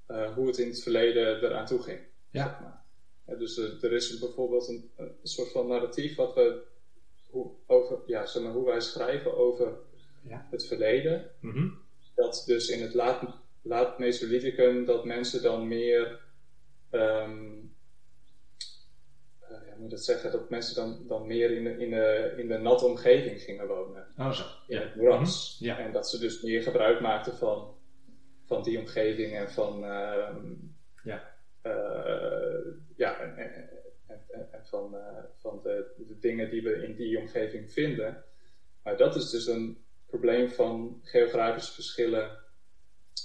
uh, 0.08 0.34
hoe 0.34 0.48
het 0.48 0.58
in 0.58 0.68
het 0.68 0.84
verleden 0.84 1.44
eraan 1.44 1.66
toe 1.66 1.82
ging. 1.82 2.00
Ja. 2.30 2.44
Zeg 2.48 2.60
maar. 2.60 2.86
ja, 3.26 3.36
dus 3.36 3.58
er, 3.58 3.84
er 3.84 3.94
is 3.94 4.20
bijvoorbeeld 4.20 4.68
een, 4.68 4.92
een, 4.96 5.16
soort 5.24 5.52
van 5.52 5.68
narratief 5.68 6.16
wat 6.16 6.34
we 6.34 6.64
hoe, 7.30 7.52
over, 7.66 8.00
ja, 8.06 8.26
zeg 8.26 8.44
maar, 8.44 8.52
hoe 8.52 8.66
wij 8.66 8.80
schrijven 8.80 9.38
over 9.38 9.78
ja. 10.24 10.48
het 10.52 10.66
verleden. 10.66 11.32
Mm 11.42 11.52
-hmm. 11.52 11.78
Dat 12.16 12.44
dus 12.46 12.70
in 12.70 12.82
het 12.82 12.94
laat, 12.94 13.24
laat 13.62 14.00
Mesolithicum 14.00 14.86
dat 14.86 15.06
mensen 15.06 15.42
dan 15.42 15.68
meer 15.68 16.20
um, 16.92 17.76
moet 19.80 19.90
dat 19.90 20.04
zeggen, 20.04 20.32
dat 20.32 20.50
mensen 20.50 20.76
dan, 20.76 21.08
dan 21.08 21.28
meer 21.28 21.52
in 21.52 21.64
de, 21.64 21.78
in, 21.78 21.90
de, 21.90 22.34
in 22.38 22.48
de 22.48 22.58
natte 22.58 22.86
omgeving 22.86 23.42
gingen 23.42 23.68
wonen. 23.68 24.08
Oh 24.18 24.32
zo. 24.32 24.44
In 24.68 24.78
het 24.78 24.96
moeras. 24.96 25.58
Mhm. 25.60 25.70
ja. 25.70 25.80
En 25.80 25.92
dat 25.92 26.10
ze 26.10 26.20
dus 26.20 26.42
meer 26.42 26.64
gebruik 26.64 27.02
maakten 27.02 27.38
van, 27.38 27.76
van 28.46 28.64
die 28.64 28.80
omgeving 28.80 29.36
en 29.36 29.52
van, 29.52 29.84
uh, 29.84 30.36
ja. 31.04 31.36
Uh, 31.64 32.74
ja, 32.96 33.20
en, 33.20 33.38
en, 33.38 33.70
en, 34.08 34.48
van, 34.64 34.96
uh, 34.96 35.02
van 35.36 35.60
de, 35.64 35.94
de 35.98 36.20
dingen 36.20 36.50
die 36.50 36.62
we 36.62 36.84
in 36.84 36.96
die 36.96 37.20
omgeving 37.20 37.72
vinden. 37.72 38.24
Maar 38.84 38.98
dat 38.98 39.16
is 39.16 39.30
dus 39.30 39.48
een 39.48 39.86
probleem 40.06 40.50
van 40.50 41.02
geografische 41.04 41.74
verschillen 41.74 42.38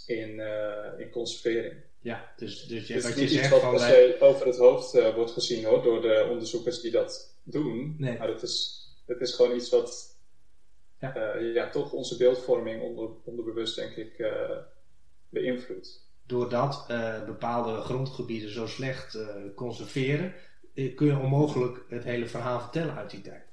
in, 0.06 0.30
uh, 0.30 0.86
in 0.98 1.10
conservering. 1.10 1.74
Ja, 2.00 2.32
dus, 2.36 2.66
dus 2.66 2.86
je, 2.86 3.00
wat 3.00 3.18
je 3.18 3.28
zegt 3.28 3.50
wat 3.50 3.60
van... 3.60 3.78
Wij... 3.78 4.20
over 4.20 4.46
het 4.46 4.56
hoofd 4.56 4.94
uh, 4.94 5.14
wordt 5.14 5.30
gezien 5.30 5.64
hoor, 5.64 5.82
door 5.82 6.02
de 6.02 6.26
onderzoekers 6.30 6.80
die 6.80 6.90
dat 6.90 7.36
doen. 7.42 7.94
Nee. 7.98 8.18
Maar 8.18 8.28
het 8.28 8.42
is, 8.42 8.86
het 9.06 9.20
is 9.20 9.34
gewoon 9.34 9.56
iets 9.56 9.70
wat 9.70 10.18
ja. 11.00 11.36
Uh, 11.36 11.54
ja 11.54 11.70
toch 11.70 11.92
onze 11.92 12.16
beeldvorming 12.16 12.82
onder, 12.82 13.10
onderbewust 13.24 13.76
denk 13.76 13.96
ik 13.96 14.32
beïnvloedt. 15.28 16.10
Doordat 16.26 16.84
bepaalde 17.26 17.80
grondgebieden 17.80 18.50
zo 18.50 18.66
slecht 18.66 19.18
conserveren, 19.54 20.34
kun 20.74 21.06
je 21.06 21.16
onmogelijk 21.16 21.84
het 21.88 22.04
hele 22.04 22.26
verhaal 22.26 22.60
vertellen 22.60 22.94
uit 22.94 23.10
die 23.10 23.20
tijd. 23.20 23.44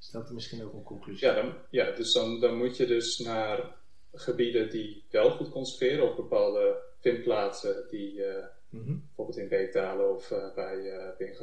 Is 0.00 0.10
dat 0.10 0.30
misschien 0.30 0.64
ook 0.64 0.72
een 0.72 0.82
conclusie? 0.82 1.26
Ja, 1.26 1.34
dan, 1.34 1.54
ja 1.70 1.90
dus 1.90 2.12
dan, 2.12 2.40
dan 2.40 2.56
moet 2.56 2.76
je 2.76 2.86
dus 2.86 3.18
naar 3.18 3.74
gebieden 4.12 4.70
die 4.70 5.04
wel 5.10 5.30
goed 5.30 5.50
conserveren 5.50 6.08
of 6.10 6.16
bepaalde 6.16 6.82
vindplaatsen 7.00 7.88
die 7.88 8.12
uh, 8.12 8.44
mm-hmm. 8.68 9.02
bijvoorbeeld 9.06 9.38
in 9.38 9.48
beekdalen 9.48 10.14
of 10.14 10.30
uh, 10.30 10.54
bij 10.54 10.76
uh, 11.18 11.40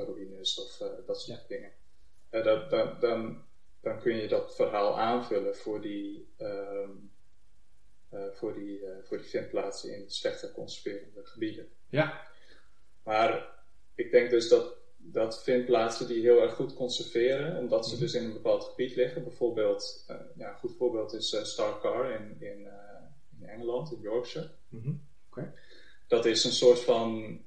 of 0.57 0.77
dat 1.05 1.21
soort 1.21 1.45
ja. 1.47 1.47
dingen. 1.47 1.71
Dat, 2.29 2.69
dan, 2.69 2.97
dan, 2.99 3.45
dan 3.81 3.99
kun 3.99 4.15
je 4.15 4.27
dat 4.27 4.55
verhaal 4.55 4.99
aanvullen 4.99 5.55
voor 5.55 5.81
die, 5.81 6.33
um, 6.39 7.11
voor 8.33 8.53
die, 8.53 8.81
voor 9.03 9.17
die 9.17 9.27
vindplaatsen 9.27 9.95
in 9.95 10.09
slechter 10.09 10.51
conserverende 10.51 11.25
gebieden. 11.25 11.69
Ja. 11.89 12.27
Maar 13.03 13.61
ik 13.95 14.11
denk 14.11 14.29
dus 14.29 14.49
dat, 14.49 14.77
dat 15.05 15.43
vindplaatsen 15.43 16.07
die 16.07 16.21
heel 16.21 16.41
erg 16.41 16.55
goed 16.55 16.73
conserveren, 16.73 17.57
omdat 17.57 17.85
ze 17.85 17.91
mm-hmm. 17.91 18.05
dus 18.05 18.15
in 18.15 18.23
een 18.23 18.33
bepaald 18.33 18.63
gebied 18.63 18.95
liggen, 18.95 19.23
bijvoorbeeld, 19.23 20.05
ja, 20.35 20.49
een 20.49 20.57
goed 20.57 20.75
voorbeeld 20.77 21.13
is 21.13 21.37
Starcar 21.41 22.11
in, 22.11 22.35
in, 22.39 22.67
in 23.39 23.47
Engeland, 23.47 23.91
in 23.91 24.01
Yorkshire. 24.01 24.49
Mm-hmm. 24.69 25.01
Dat 26.07 26.25
is 26.25 26.43
een 26.43 26.51
soort 26.51 26.79
van 26.79 27.39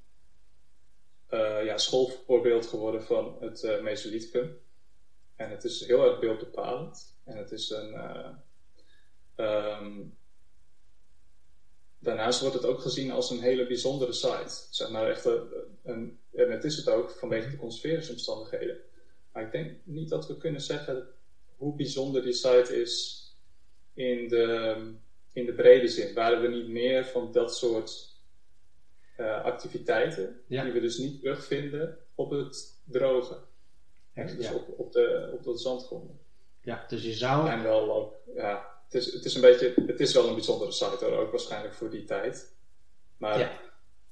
ja, 1.65 1.79
schoolvoorbeeld 1.79 2.67
geworden 2.67 3.03
van 3.03 3.37
het 3.41 3.63
uh, 3.63 3.83
Mesolithicum. 3.83 4.59
En 5.37 5.51
het 5.51 5.65
is 5.65 5.87
heel 5.87 6.05
erg 6.05 6.21
beeldbepalend. 6.21 7.19
En 7.25 7.37
het 7.37 7.51
is 7.51 7.71
een. 7.71 7.97
Um, 9.37 10.17
daarnaast 11.99 12.41
wordt 12.41 12.55
het 12.55 12.65
ook 12.65 12.81
gezien 12.81 13.11
als 13.11 13.31
een 13.31 13.41
hele 13.41 13.67
bijzondere 13.67 14.13
site. 14.13 14.67
Zeg 14.71 14.91
maar 14.91 15.09
echt 15.09 15.25
een, 15.83 16.19
en 16.33 16.51
het 16.51 16.65
is 16.65 16.77
het 16.77 16.89
ook 16.89 17.11
vanwege 17.11 17.51
de 17.51 17.57
conserveringsomstandigheden. 17.57 18.77
Maar 19.33 19.43
ik 19.43 19.53
denk 19.53 19.73
niet 19.85 20.09
dat 20.09 20.27
we 20.27 20.37
kunnen 20.37 20.61
zeggen 20.61 21.09
hoe 21.57 21.77
bijzonder 21.77 22.23
die 22.23 22.33
site 22.33 22.81
is 22.81 23.25
in 23.95 24.29
de, 24.29 24.77
in 25.33 25.47
de 25.47 25.53
brede 25.53 25.89
zin. 25.89 26.15
Waren 26.15 26.41
we 26.41 26.49
niet 26.49 26.69
meer 26.69 27.05
van 27.05 27.33
dat 27.33 27.57
soort 27.57 28.15
uh, 29.21 29.45
activiteiten 29.45 30.41
die 30.49 30.73
we 30.73 30.81
dus 30.81 30.99
niet 30.99 31.21
terugvinden 31.21 31.99
op 32.15 32.31
het 32.31 32.81
droge. 32.85 33.39
dus 34.15 34.37
ja. 34.39 34.55
op, 34.55 34.79
op, 34.79 34.93
de, 34.93 35.31
op 35.33 35.43
de 35.43 35.59
zandgronden. 35.59 36.19
Ja, 36.63 36.85
dus 36.89 37.03
je 37.03 37.13
zou... 37.13 37.49
En 37.49 37.63
wel 37.63 37.95
ook, 37.95 38.15
ja, 38.35 38.76
het 38.89 38.95
is, 38.95 39.13
het 39.13 39.25
is 39.25 39.35
een 39.35 39.41
beetje, 39.41 39.75
het 39.87 40.01
is 40.01 40.15
wel 40.15 40.29
een 40.29 40.35
bijzondere 40.35 40.73
site 40.73 41.05
hoor, 41.05 41.19
ook 41.19 41.31
waarschijnlijk 41.31 41.75
voor 41.75 41.91
die 41.91 42.05
tijd. 42.05 42.55
Maar, 43.17 43.39
ja. 43.39 43.51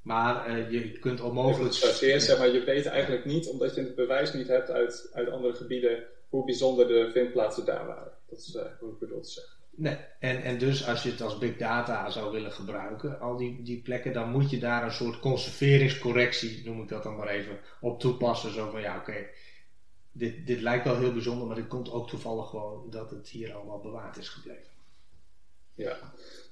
maar 0.03 0.59
uh, 0.59 0.71
je 0.71 0.99
kunt 0.99 1.21
onmogelijk... 1.21 1.75
Zeg 1.75 2.39
maar, 2.39 2.49
je 2.49 2.65
weet 2.65 2.87
eigenlijk 2.87 3.25
niet, 3.25 3.49
omdat 3.49 3.75
je 3.75 3.81
het 3.81 3.95
bewijs 3.95 4.33
niet 4.33 4.49
hebt 4.49 4.71
uit, 4.71 5.11
uit 5.13 5.31
andere 5.31 5.55
gebieden, 5.55 6.05
hoe 6.29 6.45
bijzonder 6.45 6.87
de 6.87 7.11
vindplaatsen 7.13 7.65
daar 7.65 7.87
waren. 7.87 8.13
Dat 8.29 8.39
is 8.39 8.59
hoe 8.79 8.93
ik 8.93 8.99
bedoel 8.99 9.21
te 9.21 9.31
zeggen. 9.31 9.55
Nee, 9.77 9.97
en, 10.19 10.43
en 10.43 10.59
dus 10.59 10.87
als 10.87 11.03
je 11.03 11.11
het 11.11 11.21
als 11.21 11.39
big 11.39 11.57
data 11.57 12.11
zou 12.11 12.33
willen 12.33 12.53
gebruiken, 12.53 13.21
al 13.21 13.37
die, 13.37 13.63
die 13.63 13.83
plekken, 13.83 14.13
dan 14.13 14.31
moet 14.31 14.51
je 14.51 14.59
daar 14.59 14.85
een 14.85 14.93
soort 14.93 15.21
conserveringscorrectie, 15.21 16.63
noem 16.65 16.83
ik 16.83 16.89
dat 16.89 17.03
dan 17.03 17.17
maar 17.17 17.29
even, 17.29 17.59
op 17.81 18.01
toepassen. 18.01 18.53
Zo 18.53 18.71
van 18.71 18.81
ja, 18.81 18.97
oké, 18.97 19.27
dit, 20.15 20.47
dit 20.47 20.61
lijkt 20.61 20.85
wel 20.85 20.99
heel 20.99 21.13
bijzonder, 21.13 21.47
maar 21.47 21.57
dit 21.57 21.67
komt 21.67 21.91
ook 21.91 22.09
toevallig 22.09 22.49
gewoon 22.49 22.91
dat 22.91 23.11
het 23.11 23.29
hier 23.29 23.53
allemaal 23.53 23.81
bewaard 23.81 24.17
is 24.17 24.29
gebleven. 24.29 24.73
Ja, 25.75 25.97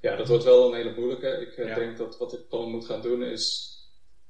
ja 0.00 0.16
dat 0.16 0.28
wordt 0.28 0.44
wel 0.44 0.68
een 0.68 0.76
hele 0.76 0.94
moeilijke. 0.94 1.28
Ik 1.28 1.56
eh, 1.56 1.74
denk 1.74 1.96
dat 1.96 2.18
wat 2.18 2.32
ik 2.32 2.40
gewoon 2.48 2.70
moet 2.70 2.84
gaan 2.84 3.02
doen 3.02 3.22
is 3.22 3.76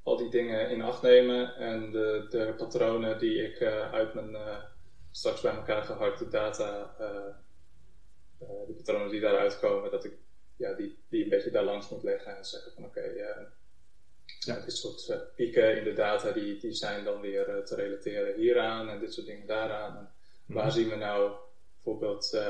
al 0.02 0.16
die 0.16 0.30
dingen 0.30 0.70
in 0.70 0.82
acht 0.82 1.02
nemen 1.02 1.56
en 1.56 1.90
de, 1.90 2.26
de 2.30 2.54
patronen 2.56 3.18
die 3.18 3.42
ik 3.42 3.60
uh, 3.60 3.92
uit 3.92 4.14
mijn 4.14 4.30
uh, 4.30 4.62
straks 5.10 5.40
bij 5.40 5.54
elkaar 5.54 5.82
geharkte 5.82 6.28
data 6.28 6.94
uh, 7.00 7.34
de 8.66 8.72
patronen 8.76 9.10
die 9.10 9.20
daaruit 9.20 9.58
komen, 9.58 9.90
dat 9.90 10.04
ik 10.04 10.12
ja, 10.56 10.74
die, 10.74 10.98
die 11.08 11.22
een 11.22 11.28
beetje 11.28 11.50
daar 11.50 11.64
langs 11.64 11.88
moet 11.88 12.02
leggen 12.02 12.36
en 12.36 12.44
zeggen 12.44 12.72
van 12.72 12.84
oké, 12.84 12.98
okay, 12.98 13.46
ja. 14.44 14.60
dit 14.60 14.76
soort 14.76 15.08
uh, 15.08 15.16
pieken 15.36 15.78
in 15.78 15.84
de 15.84 15.92
data 15.92 16.30
die, 16.30 16.58
die 16.58 16.72
zijn 16.72 17.04
dan 17.04 17.20
weer 17.20 17.62
te 17.64 17.74
relateren 17.74 18.34
hieraan 18.34 18.88
en 18.88 18.98
dit 18.98 19.12
soort 19.12 19.26
dingen 19.26 19.46
daaraan. 19.46 19.96
En 19.96 20.10
waar 20.46 20.66
mhm. 20.66 20.74
zien 20.74 20.88
we 20.88 20.96
nou 20.96 21.32
bijvoorbeeld 21.74 22.42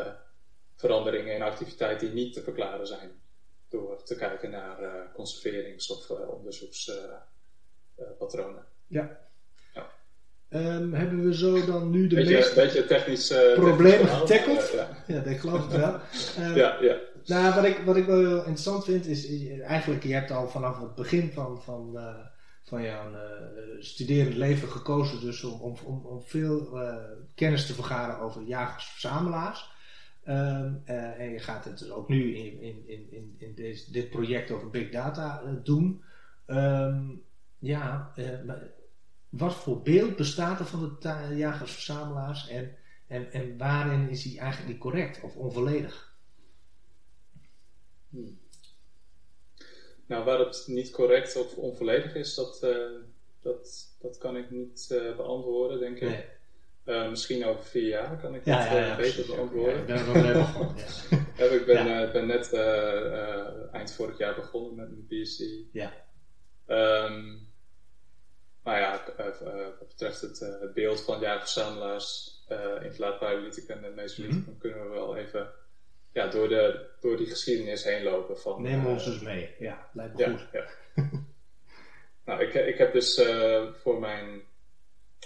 veranderingen 0.76 1.34
in 1.34 1.42
activiteit 1.42 2.00
die 2.00 2.10
niet 2.10 2.32
te 2.32 2.42
verklaren 2.42 2.86
zijn 2.86 3.20
door 3.68 4.02
te 4.02 4.16
kijken 4.16 4.50
naar 4.50 5.10
conserverings- 5.12 5.90
of 5.90 6.10
onderzoekspatronen. 6.10 8.66
ja. 8.86 9.30
Um, 10.54 10.94
hebben 10.94 11.24
we 11.24 11.34
zo 11.34 11.64
dan 11.64 11.90
nu 11.90 12.06
de 12.06 12.14
beetje, 12.14 12.34
meeste 12.34 12.54
beetje 12.54 12.84
technisch, 12.84 13.30
uh, 13.30 13.54
problemen 13.54 14.08
getackled? 14.08 14.70
Ja, 14.74 14.88
ja. 15.06 15.20
dat 15.20 15.38
geloof 15.38 15.64
ik 15.64 15.70
wel. 15.70 16.00
Um, 16.38 16.56
ja, 16.62 16.78
ja. 16.80 16.96
Nou, 17.26 17.54
wat 17.54 17.64
ik, 17.64 17.78
wat 17.84 17.96
ik 17.96 18.06
wel 18.06 18.36
interessant 18.36 18.84
vind 18.84 19.06
is, 19.06 19.48
eigenlijk, 19.60 20.02
je 20.02 20.12
hebt 20.12 20.30
al 20.30 20.48
vanaf 20.48 20.80
het 20.80 20.94
begin 20.94 21.32
van, 21.32 21.62
van, 21.62 21.90
uh, 21.94 22.14
van 22.62 22.82
jouw 22.82 23.10
uh, 23.10 23.18
studerend 23.78 24.36
leven 24.36 24.68
gekozen 24.68 25.20
dus 25.20 25.44
om, 25.44 25.76
om, 25.84 26.06
om, 26.06 26.22
veel 26.22 26.78
kennis 27.34 27.66
te 27.66 27.74
vergaren 27.74 28.18
over 28.18 28.42
jagers-verzamelaars. 28.42 29.70
Um, 30.28 30.82
en 30.84 31.30
je 31.30 31.38
gaat 31.38 31.64
het 31.64 31.78
dus 31.78 31.90
ook 31.90 32.08
nu 32.08 32.36
in, 32.36 32.62
in, 32.62 33.12
in, 33.12 33.34
in 33.38 33.54
deze, 33.54 33.92
dit 33.92 34.10
project 34.10 34.50
over 34.50 34.70
big 34.70 34.90
data 34.90 35.42
doen. 35.62 36.02
ja, 37.58 38.12
wat 39.28 39.54
voor 39.54 39.82
beeld 39.82 40.16
bestaat 40.16 40.58
er 40.58 40.66
van 40.66 40.96
de 41.00 41.36
jagers-verzamelaars 41.36 42.48
en, 42.48 42.76
en, 43.06 43.32
en 43.32 43.58
waarin 43.58 44.08
is 44.08 44.24
hij 44.24 44.38
eigenlijk 44.38 44.72
niet 44.72 44.80
correct 44.80 45.20
of 45.20 45.36
onvolledig? 45.36 46.11
Hmm. 48.12 48.38
Nou, 50.06 50.24
waar 50.24 50.38
het 50.38 50.64
niet 50.66 50.90
correct 50.90 51.36
of 51.36 51.54
onvolledig 51.54 52.14
is, 52.14 52.34
dat, 52.34 52.60
uh, 52.64 53.00
dat, 53.40 53.94
dat 54.00 54.18
kan 54.18 54.36
ik 54.36 54.50
niet 54.50 54.88
uh, 54.92 55.16
beantwoorden, 55.16 55.78
denk 55.80 55.96
ik. 55.96 56.08
Nee. 56.08 56.24
Uh, 56.84 57.10
misschien 57.10 57.44
over 57.44 57.64
vier 57.64 57.88
jaar 57.88 58.20
kan 58.20 58.34
ik 58.34 58.44
ja, 58.44 58.58
dat 58.58 58.72
ja, 58.72 58.86
ja, 58.86 58.96
beter 58.96 59.26
beantwoorden. 59.26 59.78
ik 59.78 59.86
ben 59.86 59.96
er 59.96 60.06
nog 60.06 60.16
even 60.16 60.46
van. 60.46 60.76
ik 61.58 61.66
ben, 61.66 62.12
ben 62.12 62.26
net 62.26 62.52
eind 63.72 63.92
vorig 63.92 64.18
jaar 64.18 64.34
begonnen 64.34 64.74
met 64.74 64.88
mijn 64.90 65.06
PhD. 65.06 65.44
Ja. 65.72 65.92
Um, 66.66 67.50
nou 68.64 68.78
ja, 68.78 69.06
eh, 69.16 69.26
eh, 69.26 69.68
wat 69.78 69.88
betreft 69.88 70.20
het, 70.20 70.40
eh, 70.40 70.72
beeld 70.74 71.00
van 71.00 71.20
jaarverzamelaars 71.20 72.30
in 72.82 72.92
Paleolithicum 72.96 73.84
en 73.84 73.94
Mesolithicum 73.94 74.52
mm 74.52 74.58
kunnen 74.58 74.82
we 74.82 74.88
wel 74.88 75.16
even 75.16 75.50
ja, 76.12 76.26
door, 76.26 76.48
de, 76.48 76.88
door 77.00 77.16
die 77.16 77.26
geschiedenis 77.26 77.84
heen 77.84 78.02
lopen. 78.02 78.38
Van, 78.38 78.62
Neem 78.62 78.86
ons 78.86 79.04
dus 79.04 79.20
mee, 79.20 79.54
ja, 79.58 79.90
lijkt 79.92 80.16
me 80.16 80.38
goed. 80.38 80.48
Ja. 80.52 80.66
nou, 82.26 82.42
ik, 82.42 82.54
ik 82.54 82.78
heb 82.78 82.92
dus 82.92 83.22
voor 83.72 84.00
mijn 84.00 84.42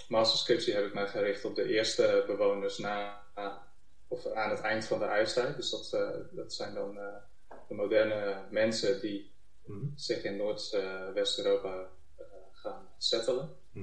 masterscriptie 0.07 0.73
heb 0.73 0.85
ik 0.85 0.93
mij 0.93 1.07
gericht 1.07 1.45
op 1.45 1.55
de 1.55 1.67
eerste 1.67 2.23
bewoners 2.27 2.77
na, 2.77 3.23
of 4.07 4.27
aan 4.27 4.49
het 4.49 4.61
eind 4.61 4.85
van 4.85 4.99
de 4.99 5.05
ijstijd. 5.05 5.55
Dus 5.55 5.69
dat, 5.69 5.89
dat 6.31 6.53
zijn 6.53 6.73
dan 6.73 6.99
de 7.67 7.73
moderne 7.73 8.45
mensen 8.49 9.01
die 9.01 9.31
mhm. 9.65 9.85
zich 9.95 10.23
in 10.23 10.37
Noord-West-Europa 10.37 11.89
gaan 12.53 12.87
settelen. 12.97 13.55
Hm. 13.71 13.79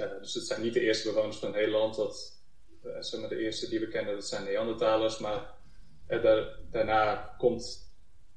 Uh, 0.00 0.18
dus 0.20 0.34
het 0.34 0.46
zijn 0.46 0.62
niet 0.62 0.74
de 0.74 0.80
eerste 0.80 1.12
bewoners 1.12 1.36
van 1.36 1.50
Nederland. 1.50 1.96
Dat, 1.96 2.42
uh, 2.84 2.96
zeg 3.00 3.20
maar 3.20 3.28
de 3.28 3.38
eerste 3.38 3.68
die 3.68 3.80
we 3.80 3.88
kennen, 3.88 4.14
dat 4.14 4.26
zijn 4.26 4.44
Neandertalers. 4.44 5.18
Maar 5.18 5.54
uh, 6.10 6.22
daar, 6.22 6.58
daarna 6.70 7.34
komt 7.38 7.88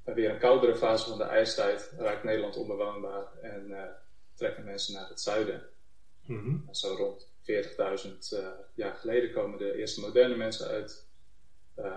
weer 0.03 0.29
een 0.29 0.39
koudere 0.39 0.75
fase 0.75 1.09
van 1.09 1.17
de 1.17 1.23
ijstijd. 1.23 1.93
Raakt 1.97 2.23
Nederland 2.23 2.57
onbewoonbaar 2.57 3.39
en 3.41 3.95
trekken 4.33 4.63
mensen 4.63 4.93
naar 4.93 5.09
het 5.09 5.21
zuiden. 5.21 5.69
Mm 6.25 6.67
Zo 6.71 6.95
rond 6.95 7.27
40.000 8.05 8.17
jaar 8.75 8.95
geleden 8.95 9.31
komen 9.31 9.57
de 9.57 9.75
eerste 9.77 10.01
moderne 10.01 10.36
mensen 10.36 10.67
uit 10.67 11.07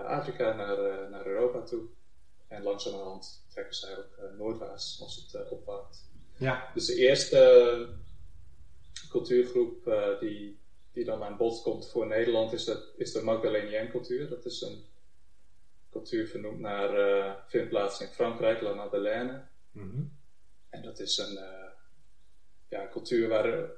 Afrika 0.05 0.53
naar, 0.53 1.09
naar 1.09 1.25
Europa 1.25 1.61
toe. 1.61 1.83
En 2.47 2.63
langzamerhand 2.63 3.45
trekken 3.49 3.75
zij 3.75 3.97
ook 3.97 4.19
noordwaarts 4.37 4.99
als 5.01 5.29
het 5.31 5.49
opwarmt. 5.49 6.09
Ja. 6.37 6.71
Dus 6.73 6.85
de 6.85 6.95
eerste 6.95 7.89
cultuurgroep 9.09 9.91
die, 10.19 10.59
die 10.91 11.05
dan 11.05 11.23
aan 11.23 11.37
bod 11.37 11.61
komt 11.61 11.89
voor 11.89 12.07
Nederland 12.07 12.53
is 12.53 12.63
de, 12.63 12.93
is 12.97 13.11
de 13.11 13.21
Magdalénien 13.21 13.89
cultuur. 13.89 14.29
Dat 14.29 14.45
is 14.45 14.61
een 14.61 14.83
cultuur 15.89 16.27
vernoemd 16.27 16.59
naar 16.59 16.97
uh, 16.97 17.33
vindplaats 17.47 18.01
in 18.01 18.07
Frankrijk, 18.07 18.61
La 18.61 18.73
Madeleine. 18.73 19.47
Mm 19.71 19.91
-hmm. 19.91 20.17
En 20.69 20.81
dat 20.81 20.99
is 20.99 21.17
een 21.17 21.33
uh, 21.33 21.69
ja, 22.69 22.87
cultuur 22.87 23.27
waar 23.27 23.69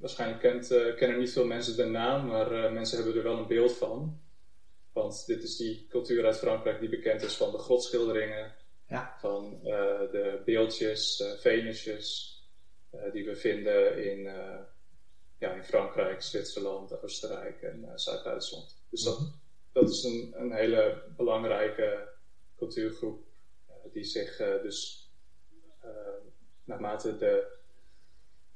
waarschijnlijk 0.00 0.40
kent, 0.40 0.66
kennen 0.96 1.18
niet 1.18 1.32
veel 1.32 1.46
mensen 1.46 1.76
de 1.76 1.84
naam, 1.84 2.26
maar 2.26 2.72
mensen 2.72 2.96
hebben 2.96 3.16
er 3.16 3.22
wel 3.22 3.38
een 3.38 3.46
beeld 3.46 3.72
van. 3.72 4.20
Want 4.92 5.26
dit 5.26 5.42
is 5.42 5.56
die 5.56 5.86
cultuur 5.88 6.24
uit 6.24 6.38
Frankrijk 6.38 6.80
die 6.80 6.88
bekend 6.88 7.22
is 7.22 7.36
van 7.36 7.50
de 7.52 7.58
grotschilderingen, 7.58 8.54
ja. 8.88 9.16
Van 9.20 9.60
uh, 9.62 9.70
de 10.10 10.42
beeldjes, 10.44 11.24
venusjes, 11.38 12.38
die 13.12 13.24
we 13.24 13.36
vinden 13.36 14.04
in, 14.04 14.22
ja, 15.38 15.52
in 15.52 15.64
Frankrijk, 15.64 16.22
Zwitserland, 16.22 17.02
Oostenrijk 17.02 17.62
en 17.62 17.92
Zuid-Duitsland. 17.94 18.82
Dus 18.90 19.02
dat, 19.02 19.18
mhm. 19.18 19.28
Dat 19.72 19.88
is 19.88 20.02
een, 20.02 20.32
een 20.36 20.52
hele 20.52 21.02
belangrijke 21.16 22.08
cultuurgroep 22.56 23.24
die 23.92 24.04
zich 24.04 24.36
dus 24.36 25.08
naarmate 26.64 27.16
de 27.16 27.58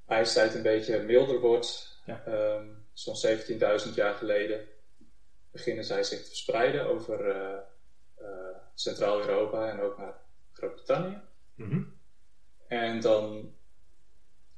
ijstijd 0.07 0.55
een 0.55 0.63
beetje 0.63 1.03
milder 1.03 1.41
wordt, 1.41 1.99
ja. 2.07 2.55
um, 2.57 2.87
zo'n 2.93 3.39
17.000 3.87 3.95
jaar 3.95 4.15
geleden, 4.15 4.69
beginnen 5.51 5.85
zij 5.85 6.03
zich 6.03 6.23
te 6.23 6.27
verspreiden 6.27 6.87
over 6.87 7.19
Centraal-Europa 8.75 9.69
en 9.69 9.81
ook 9.81 9.97
naar 9.97 10.21
Groot-Brittannië. 10.53 11.21
Mhm. 11.55 11.83
En 12.67 13.01
dan 13.01 13.53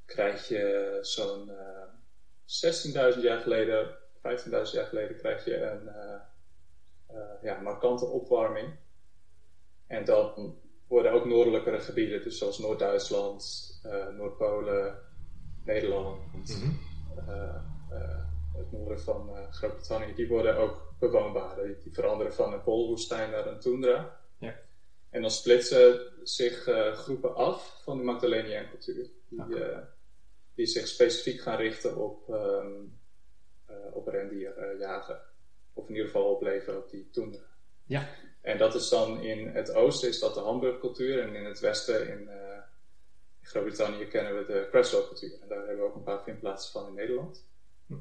krijg 0.05 0.49
je 0.49 0.99
zo'n 1.01 1.49
uh, 1.49 1.83
eh, 2.95 3.13
16.000 3.15 3.21
jaar 3.21 3.39
geleden, 3.39 3.97
15.000 4.17 4.73
jaar 4.73 4.87
geleden, 4.87 5.17
krijg 5.17 5.45
je 5.45 5.57
een 5.57 5.89
ja, 7.43 7.61
markante 7.61 8.07
opwarming. 8.07 8.77
En 9.87 10.05
dan 10.05 10.59
worden 10.89 11.13
ook 11.13 11.25
noordelijkere 11.25 11.81
gebieden, 11.81 12.23
dus 12.23 12.39
zoals 12.39 12.59
Noord-Duitsland, 12.59 13.71
Noord-Polen, 14.17 14.99
Nederland, 15.65 16.19
mhm. 16.33 16.71
het 18.57 18.73
noorden 18.73 19.01
van 19.01 19.31
Groot-Brittannië, 19.51 20.15
die 20.15 20.29
worden 20.29 20.57
ook 20.57 20.87
bewoonbaar. 20.99 21.63
Die, 21.63 21.79
die 21.79 21.93
veranderen 21.93 22.35
van 22.35 22.53
een 22.53 22.63
poolwoestijn 22.63 23.31
naar 23.31 23.47
een 23.47 23.61
tundra. 23.61 24.21
Ja. 24.39 24.55
En 25.11 25.21
dan 25.21 25.31
splitsen 25.31 26.01
zich 26.23 26.67
uh, 26.67 26.93
groepen 26.93 27.35
af 27.35 27.81
van 27.83 27.97
de 27.97 28.03
Magdalenian 28.03 28.69
cultuur. 28.69 29.11
Die, 29.29 29.45
uh, 29.49 29.79
die, 30.55 30.67
zich 30.67 30.87
specifiek 30.87 31.41
gaan 31.41 31.57
richten 31.57 31.97
op, 31.97 32.29
um, 32.29 32.99
uh, 33.71 33.77
op 33.93 34.07
rendierjagen. 34.07 35.21
Of 35.77 35.89
in 35.89 35.95
ieder 35.95 36.07
geval 36.07 36.25
op 36.25 36.43
leven 36.43 36.77
op 36.77 36.91
die 36.91 37.09
tundra. 37.11 37.45
Ja. 37.85 38.09
En 38.41 38.59
dat 38.59 38.75
is 38.75 38.89
dan 38.89 39.21
in 39.21 39.49
het 39.49 39.75
oosten 39.75 40.09
is 40.09 40.19
dat 40.19 40.35
de 40.35 40.41
Hamburg-cultuur. 40.41 41.21
En 41.21 41.35
in 41.35 41.45
het 41.45 41.61
westen, 41.61 42.09
in, 42.09 42.19
in 42.19 42.63
Groot-Brittannië, 43.43 44.07
kennen 44.07 44.37
we 44.37 44.45
de 44.45 44.67
Cresswell-cultuur. 44.71 45.39
En 45.43 45.49
daar 45.49 45.59
hebben 45.67 45.77
we 45.77 45.83
ook 45.83 45.95
een 45.95 46.03
paar 46.03 46.23
vindplaatsen 46.23 46.73
van 46.73 46.89
in 46.89 46.95
Nederland. 46.95 47.49
Hm. 47.87 47.95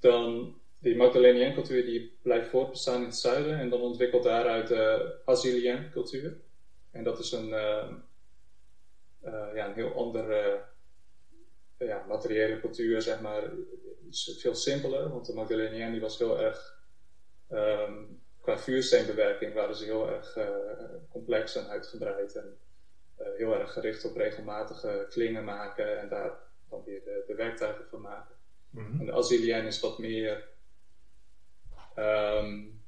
Dan 0.00 0.54
die 0.78 0.96
Magdalenian 0.96 1.54
cultuur 1.54 1.84
die 1.84 2.18
blijft 2.22 2.48
voortbestaan 2.48 3.00
in 3.00 3.06
het 3.06 3.16
zuiden 3.16 3.58
en 3.58 3.68
dan 3.68 3.80
ontwikkelt 3.80 4.22
daaruit 4.22 4.68
de 4.68 5.14
Azilian 5.24 5.90
cultuur. 5.90 6.36
En 6.90 7.04
dat 7.04 7.18
is 7.18 7.32
een, 7.32 7.48
uh, 7.48 7.92
uh, 9.24 9.54
ja, 9.54 9.66
een 9.66 9.74
heel 9.74 9.94
andere 9.94 10.64
ja, 11.78 12.04
materiële 12.08 12.60
cultuur, 12.60 13.02
zeg 13.02 13.20
maar, 13.20 13.50
is 14.10 14.36
veel 14.40 14.54
simpeler. 14.54 15.08
Want 15.08 15.26
de 15.26 15.34
Magdalenian 15.34 16.00
was 16.00 16.18
heel 16.18 16.40
erg, 16.40 16.78
um, 17.50 18.22
qua 18.40 18.58
vuursteenbewerking 18.58 19.54
waren 19.54 19.76
ze 19.76 19.84
heel 19.84 20.10
erg 20.10 20.36
uh, 20.36 20.46
complex 21.08 21.56
en 21.56 21.68
uitgebreid. 21.68 22.34
En 22.34 22.58
uh, 23.20 23.26
heel 23.36 23.54
erg 23.54 23.72
gericht 23.72 24.04
op 24.04 24.16
regelmatige 24.16 25.06
klingen 25.08 25.44
maken 25.44 26.00
en 26.00 26.08
daar 26.08 26.38
dan 26.68 26.82
weer 26.84 27.04
de, 27.04 27.24
de 27.26 27.34
werktuigen 27.34 27.84
van 27.88 28.00
maken. 28.00 28.34
Mm-hmm. 28.70 29.00
En 29.00 29.06
de 29.06 29.12
Azilian 29.12 29.64
is 29.64 29.80
wat 29.80 29.98
meer 29.98 30.48
um, 31.96 32.82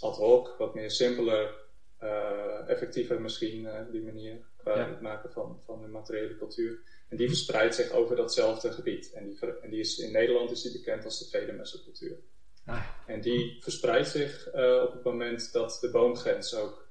ad 0.00 0.16
hoc, 0.16 0.54
wat 0.58 0.74
meer 0.74 0.90
simpeler, 0.90 1.54
uh, 2.02 2.68
effectiever 2.68 3.20
misschien 3.20 3.68
op 3.70 3.92
die 3.92 4.02
manier 4.02 4.44
qua 4.72 4.88
het 4.88 5.00
maken 5.00 5.32
van, 5.32 5.60
van 5.64 5.82
de 5.82 5.88
materiële 5.88 6.36
cultuur. 6.36 6.78
En 7.08 7.16
die 7.16 7.28
verspreidt 7.28 7.74
zich 7.74 7.90
over 7.90 8.16
datzelfde 8.16 8.72
gebied. 8.72 9.12
En 9.12 9.24
die, 9.24 9.38
en 9.62 9.70
die 9.70 9.80
is, 9.80 9.98
in 9.98 10.12
Nederland 10.12 10.50
is 10.50 10.62
die 10.62 10.72
bekend 10.72 11.04
als 11.04 11.18
de 11.18 11.38
Vedemessencultuur. 11.38 12.18
Ah. 12.64 12.86
En 13.06 13.20
die 13.20 13.56
verspreidt 13.62 14.08
zich 14.08 14.54
uh, 14.54 14.82
op 14.82 14.92
het 14.92 15.02
moment 15.02 15.52
dat 15.52 15.78
de 15.80 15.90
boomgrens 15.90 16.54
ook 16.54 16.88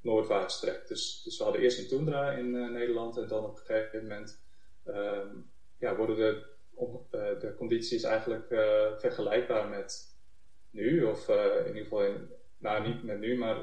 noordwaarts 0.00 0.60
trekt. 0.60 0.88
Dus, 0.88 1.22
dus 1.22 1.38
we 1.38 1.44
hadden 1.44 1.62
eerst 1.62 1.78
een 1.78 1.88
toendra 1.88 2.30
in 2.32 2.54
uh, 2.54 2.70
Nederland 2.70 3.16
en 3.16 3.28
dan 3.28 3.44
op 3.44 3.58
een 3.58 3.64
gegeven 3.64 4.02
moment 4.02 4.40
um, 4.86 5.50
ja, 5.78 5.96
worden 5.96 6.16
de, 6.16 7.36
de 7.40 7.54
condities 7.56 8.02
eigenlijk 8.02 8.46
vergelijkbaar 8.98 9.68
met 9.68 10.16
nu. 10.70 11.04
Of 11.04 11.28
in 11.28 11.66
ieder 11.66 11.82
geval, 11.82 12.04
in, 12.04 12.30
nou 12.58 12.88
niet 12.88 13.02
met 13.02 13.18
nu, 13.18 13.38
maar 13.38 13.56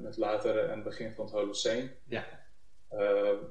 met 0.00 0.16
later 0.16 0.68
en 0.68 0.82
begin 0.82 1.14
van 1.14 1.24
het 1.24 1.34
Holocene. 1.34 1.90
Ja. 2.04 2.45
Ehm, 2.88 3.44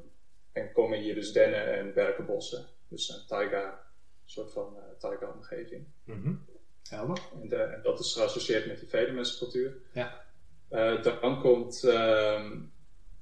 en 0.52 0.72
komen 0.72 1.00
hier 1.00 1.16
dus 1.16 1.32
dennen 1.32 1.74
en 1.74 1.94
berkenbossen. 1.94 2.66
Dus 2.88 3.10
een 3.10 3.28
taiga, 3.28 3.88
soort 4.26 4.52
van 4.52 4.76
uh, 4.76 4.84
taiga-omgeving. 4.98 5.86
Mm 6.04 6.22
-hmm. 6.22 6.46
En, 6.90 7.50
de, 7.50 7.56
en, 7.56 7.82
dat 7.82 8.00
is 8.00 8.14
geassocieerd 8.14 8.68
met 8.68 8.80
die 8.80 8.90
Venemenscultuur. 8.90 9.78
Ja. 9.94 10.24
Uh, 10.70 11.04
dan 11.04 11.42
komt 11.42 11.84
uh, 11.84 12.52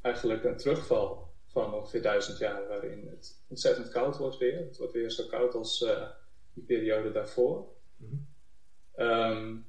eigenlijk 0.01 0.43
een 0.43 0.57
terugval 0.57 1.31
van 1.45 1.73
ongeveer 1.73 2.01
duizend 2.01 2.37
jaar, 2.37 2.67
waarin 2.67 3.07
het 3.07 3.43
ontzettend 3.47 3.89
koud 3.89 4.17
wordt 4.17 4.37
weer. 4.37 4.57
Het 4.57 4.77
wordt 4.77 4.93
weer 4.93 5.11
zo 5.11 5.27
koud 5.27 5.53
als 5.53 5.81
uh, 5.81 6.09
die 6.53 6.63
periode 6.63 7.11
daarvoor. 7.11 7.67
Mm 7.97 8.27
-hmm. 8.95 9.05
um, 9.05 9.65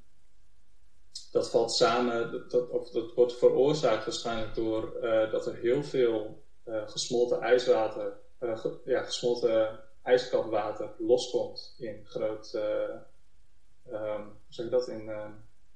dat 1.35 1.51
valt 1.51 1.73
samen, 1.73 2.45
dat, 2.49 2.69
of 2.69 2.91
dat 2.91 3.15
wordt 3.15 3.39
veroorzaakt 3.39 4.05
waarschijnlijk 4.05 4.55
door 4.55 5.01
dat 5.31 5.47
er 5.47 5.55
heel 5.55 5.83
veel 5.83 6.43
uh, 6.65 6.89
gesmolten 6.89 7.41
ijswater, 7.41 8.13
uh, 8.41 8.65
ja, 8.85 9.03
gesmolten 9.03 9.81
ijskapwater 10.03 10.91
loskomt 10.99 11.75
in 11.79 12.05
groot, 12.05 12.55
um, 12.55 14.39
zeg 14.49 14.67
ik 14.67 14.71
dat, 14.73 14.89
in, 14.89 15.11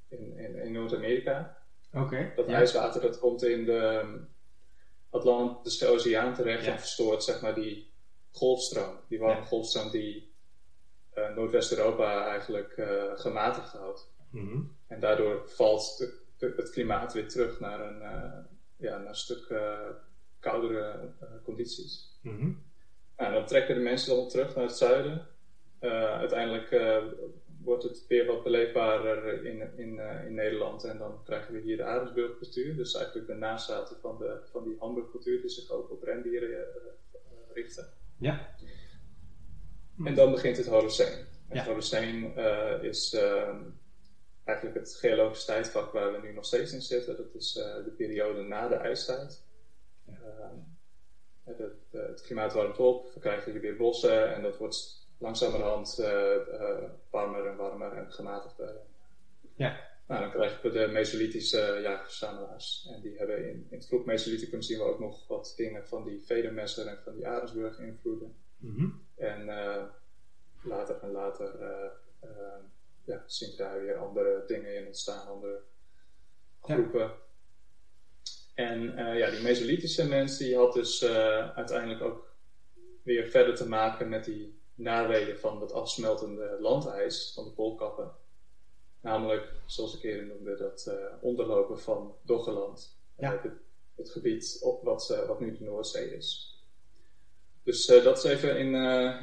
in, 0.09 0.39
in, 0.39 0.55
in 0.55 0.73
Noord-Amerika. 0.73 1.57
Oké. 1.93 2.33
dat 2.37 2.47
ijswater 2.47 3.01
dat 3.01 3.19
komt 3.19 3.43
in 3.43 3.65
de 3.65 4.05
Atlantische 5.11 5.87
Oceaan 5.87 6.35
terecht 6.35 6.67
en 6.67 6.79
verstoort 6.79 7.25
zeg 7.25 7.41
maar 7.41 7.55
die 7.55 7.93
golfstroom, 8.31 8.99
die 9.09 9.19
warme 9.19 9.45
golfstroom 9.45 9.91
die 9.91 10.33
Noordwest-Europa 11.35 12.27
eigenlijk 12.27 12.73
gematigd 13.15 13.73
houdt. 13.73 14.13
Mm 14.31 14.49
-hmm. 14.49 14.78
En 14.89 15.01
daardoor 15.01 15.49
valt 15.49 15.99
de, 15.99 16.19
de, 16.37 16.53
het 16.57 16.71
klimaat 16.71 17.13
weer 17.13 17.29
terug 17.29 17.61
naar 17.61 17.81
een, 17.81 18.03
uh, 18.03 18.39
ja, 18.77 18.99
naar 18.99 19.09
een 19.09 19.15
stuk 19.15 19.55
koudere 20.39 21.13
uh, 21.23 21.29
condities. 21.45 22.19
Mm 22.23 22.67
nou, 23.17 23.33
dan 23.33 23.47
trekken 23.47 23.75
de 23.75 23.81
mensen 23.81 24.17
dan 24.17 24.29
terug 24.29 24.55
naar 24.55 24.65
het 24.65 24.77
zuiden. 24.77 25.27
Uiteindelijk 25.81 26.81
wordt 27.63 27.83
het 27.83 28.07
weer 28.09 28.27
wat 28.27 28.43
beleefbaarder 28.43 29.45
in, 29.45 29.79
in, 29.79 30.01
in 30.27 30.35
Nederland 30.35 30.85
en 30.85 30.99
dan 30.99 31.25
krijgen 31.25 31.55
we 31.55 31.61
hier 31.61 31.77
de 31.77 31.85
Arendsburg-cultuur, 31.85 32.77
dus 32.77 32.95
eigenlijk 32.95 33.27
de 33.27 33.35
nazaten 33.35 33.97
van, 34.01 34.19
de, 34.19 34.41
van 34.51 34.65
die 34.65 34.77
Hamburg-cultuur 34.79 35.41
die 35.41 35.51
zich 35.51 35.71
ook 35.71 35.91
op 35.91 36.03
rendieren 36.03 36.65
richten. 37.53 37.87
Ja. 38.19 38.55
En 40.05 40.15
dan 40.15 40.31
begint 40.31 40.57
het 40.57 40.67
Holocene. 40.67 41.25
Het 41.49 41.67
Holocene 41.67 42.33
is 42.83 43.17
eigenlijk 44.49 44.79
het 44.79 44.95
geologische 44.95 45.47
tijdvak 45.47 45.93
waar 45.93 46.13
we 46.13 46.27
nu 46.27 46.33
nog 46.33 46.45
steeds 46.45 46.73
in 46.73 46.83
zitten. 46.83 47.17
Dat 47.17 47.35
is 47.35 47.53
de 47.53 47.95
periode 47.97 48.43
na 48.43 48.69
de 48.69 48.75
ijstijd. 48.75 49.43
Het, 51.45 51.59
het, 51.59 51.73
het, 51.91 52.21
klimaat 52.21 52.53
warmt 52.53 52.79
op, 52.79 53.15
we 53.15 53.21
krijgen 53.21 53.61
weer 53.61 53.77
bossen 53.77 54.35
en 54.35 54.43
dat 54.43 54.57
wordt 54.57 55.07
langzamerhand 55.19 55.99
uh, 56.01 56.09
warmer 57.11 57.47
en 57.47 57.57
warmer 57.57 57.93
en 57.93 58.13
gematigder. 58.13 58.77
Ja. 59.55 59.87
Nou, 60.07 60.21
dan 60.21 60.31
krijgen 60.31 60.63
we 60.63 60.79
de 60.79 60.93
Mesolithische 60.93 61.79
jagersverzamelaars. 61.83 62.89
En 62.95 63.01
die 63.01 63.17
hebben 63.17 63.49
in, 63.49 63.67
in 63.71 63.77
het 63.77 63.87
vroeg 63.87 64.05
Mesolithicum 64.05 64.63
zien 64.63 64.79
we 64.79 64.85
ook 64.85 64.99
nog 64.99 65.27
wat 65.27 65.53
dingen 65.57 65.87
van 65.87 66.05
die 66.05 66.23
Vedermesser 66.25 66.87
en 66.87 66.99
van 67.05 67.15
die 67.15 67.27
Arendsburg 67.27 67.79
invloeden. 67.79 68.37
Mm 68.57 68.75
-hmm. 68.75 69.03
En 69.17 69.47
uh, 69.47 69.83
later 70.63 70.99
en 71.03 71.11
later 71.11 71.51
ja, 73.09 73.23
zien 73.27 73.57
daar 73.57 73.81
weer 73.81 73.97
andere 73.97 74.45
dingen 74.47 74.77
in 74.77 74.87
ontstaan, 74.87 75.27
andere 75.27 75.61
groepen. 76.61 77.01
Ja. 77.01 77.17
En 78.55 78.83
uh, 78.83 79.19
ja, 79.19 79.31
die 79.31 79.43
Mesolithische 79.43 80.09
mens 80.09 80.39
die 80.39 80.57
had 80.57 80.73
dus 80.73 81.03
uh, 81.03 81.57
uiteindelijk 81.57 82.03
ook 82.03 82.35
weer 83.03 83.27
verder 83.27 83.55
te 83.55 83.69
maken 83.69 84.09
met 84.09 84.25
die 84.25 84.61
naweeën 84.75 85.37
van 85.37 85.61
het 85.61 85.73
afsmeltende 85.73 86.57
landijs 86.61 87.33
van 87.35 87.45
de 87.45 87.51
poolkappen. 87.51 88.11
Namelijk, 89.01 89.53
zoals 89.67 89.97
ik 89.97 90.03
eerder 90.03 90.27
noemde, 90.27 90.57
dat 90.57 90.87
uh, 90.89 90.95
onderlopen 91.21 91.81
van 91.81 92.15
Doggeland. 92.23 92.99
Ja. 93.19 93.41
Het, 93.43 93.53
het, 93.97 94.11
gebied 94.11 94.59
op 94.61 94.83
wat, 94.83 95.25
wat 95.27 95.41
nu 95.41 95.57
de 95.57 95.65
Noordzee 95.65 96.17
is. 96.17 96.59
Dus 97.63 97.87
dat 97.87 98.17
is 98.17 98.25
even 98.25 98.59
in, 98.59 98.75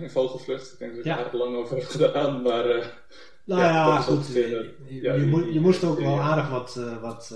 in 0.02 0.10
vogelvlucht. 0.10 0.74
Ik 0.74 0.80
denk 0.80 0.92
dat 0.92 1.00
ik 1.00 1.06
ja. 1.06 1.32
er 1.32 1.38
lang 1.38 1.56
over 1.56 1.78
heb 1.78 1.86
gedaan, 1.86 2.42
maar... 2.42 3.04
nou 3.46 3.62
ja, 3.62 3.70
ja 3.70 4.02
goed. 4.02 4.28
Je, 4.28 4.74
je, 4.88 5.02
je, 5.02 5.54
je, 5.54 5.60
moest 5.60 5.84
ook 5.84 6.00
wel 6.00 6.22
aardig 6.22 6.50
wat, 6.50 6.76
wat 7.02 7.34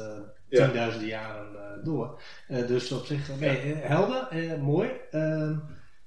tienduizenden 0.49 1.07
jaren 1.07 1.53
uh, 1.53 1.85
door. 1.85 2.21
Uh, 2.49 2.67
dus 2.67 2.91
op 2.91 3.05
zich, 3.05 3.39
nee. 3.39 3.73
Eh, 3.73 3.89
helder, 3.89 4.59
mooi. 4.59 4.89
Ehm, 5.11 5.57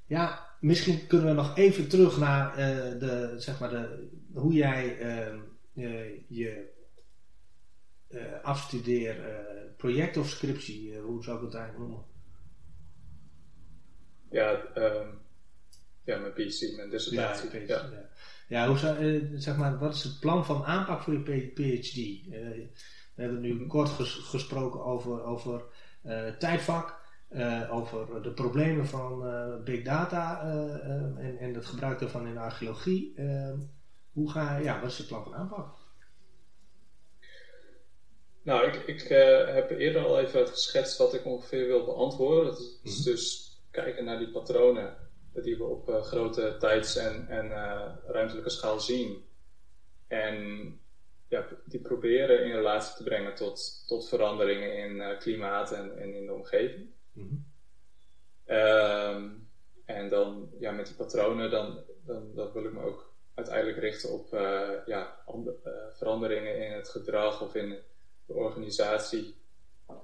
ja, 0.06 0.56
misschien 0.60 1.06
kunnen 1.06 1.26
we 1.26 1.32
nog 1.32 1.56
even 1.56 1.88
terug 1.88 2.18
naar 2.18 2.56
de, 2.98 3.34
zeg 3.36 3.60
maar 3.60 3.70
de, 3.70 4.08
hoe 4.32 4.52
jij 4.52 4.98
ehm, 4.98 5.38
je 6.28 6.70
afstudeer 8.42 9.16
project 9.76 10.16
of 10.16 10.28
scriptie, 10.28 10.98
hoe 10.98 11.22
zou 11.22 11.36
ik 11.36 11.44
het 11.44 11.54
eigenlijk 11.54 11.88
noemen? 11.88 12.04
Ja, 14.30 14.76
um, 14.76 15.18
ja 16.04 16.18
mijn 16.18 16.32
PhD, 16.32 16.76
mijn 16.76 16.90
dissertatie. 16.90 17.50
Ja, 17.52 17.58
ja. 17.66 17.88
ja. 17.92 18.08
Ja 18.52 18.66
hoe 18.68 18.78
zou, 18.78 19.28
zeg 19.34 19.56
maar, 19.56 19.78
wat 19.78 19.94
is 19.94 20.04
het 20.04 20.20
plan 20.20 20.44
van 20.44 20.64
aanpak 20.64 21.02
voor 21.02 21.12
je 21.12 21.50
PhD? 21.54 21.94
We 23.14 23.22
hebben 23.22 23.40
nu 23.40 23.66
kort 23.66 23.88
gesproken 24.08 24.84
over, 24.84 25.22
over 25.22 25.62
uh, 26.04 26.28
tijdvak, 26.38 27.00
over 27.70 28.22
de 28.22 28.32
problemen 28.32 28.86
van 28.86 29.24
big 29.64 29.82
data 29.82 30.40
en, 31.18 31.36
en 31.38 31.54
het 31.54 31.66
gebruik 31.66 31.98
daarvan 31.98 32.26
in 32.26 32.34
de 32.34 32.40
archeologie. 32.40 33.14
hoe 34.12 34.30
ga, 34.30 34.56
ja, 34.56 34.80
wat 34.80 34.90
is 34.90 34.98
het 34.98 35.06
plan 35.06 35.22
van 35.22 35.34
aanpak? 35.34 35.74
Nou, 38.42 38.66
ik, 38.66 38.74
ik 38.74 39.02
heb 39.54 39.70
eerder 39.70 40.04
al 40.04 40.20
even 40.20 40.48
geschetst 40.48 40.98
wat 40.98 41.14
ik 41.14 41.26
ongeveer 41.26 41.66
wil 41.66 41.84
beantwoorden. 41.84 42.44
Dat 42.44 42.60
is 42.60 42.66
mm 42.82 42.92
-hmm. 42.92 43.04
dus 43.04 43.52
kijken 43.70 44.04
naar 44.04 44.18
die 44.18 44.30
patronen 44.30 44.96
die 45.32 45.56
we 45.56 45.64
op 45.64 45.88
grote 46.02 46.56
tijds- 46.58 46.96
en, 46.96 47.28
en 47.28 47.48
ruimtelijke 48.06 48.50
schaal 48.50 48.80
zien. 48.80 49.24
En 50.08 50.36
ja, 51.32 51.46
die 51.64 51.80
proberen 51.80 52.44
in 52.44 52.52
relatie 52.52 52.96
te 52.96 53.02
brengen 53.02 53.34
tot, 53.34 53.84
tot 53.86 54.08
veranderingen 54.08 54.76
in 54.76 54.96
uh, 54.96 55.18
klimaat 55.18 55.72
en, 55.72 55.98
en, 55.98 56.14
in 56.14 56.26
de 56.26 56.32
omgeving. 56.32 56.90
Mm 57.12 57.28
-hmm. 57.28 58.56
um, 58.56 59.48
en 59.84 60.08
dan 60.08 60.50
ja, 60.58 60.70
met 60.70 60.86
die 60.86 60.94
patronen, 60.94 61.50
dan, 61.50 61.84
dan, 62.04 62.34
dan 62.34 62.52
wil 62.52 62.64
ik 62.64 62.72
me 62.72 62.82
ook 62.82 63.12
uiteindelijk 63.34 63.78
richten 63.78 64.10
op 64.10 64.34
uh, 64.34 64.70
ja, 64.86 65.24
uh, 65.34 65.72
veranderingen 65.90 66.66
in 66.66 66.72
het 66.72 66.88
gedrag 66.88 67.42
of 67.42 67.54
in 67.54 67.78
de 68.26 68.34
organisatie 68.34 69.34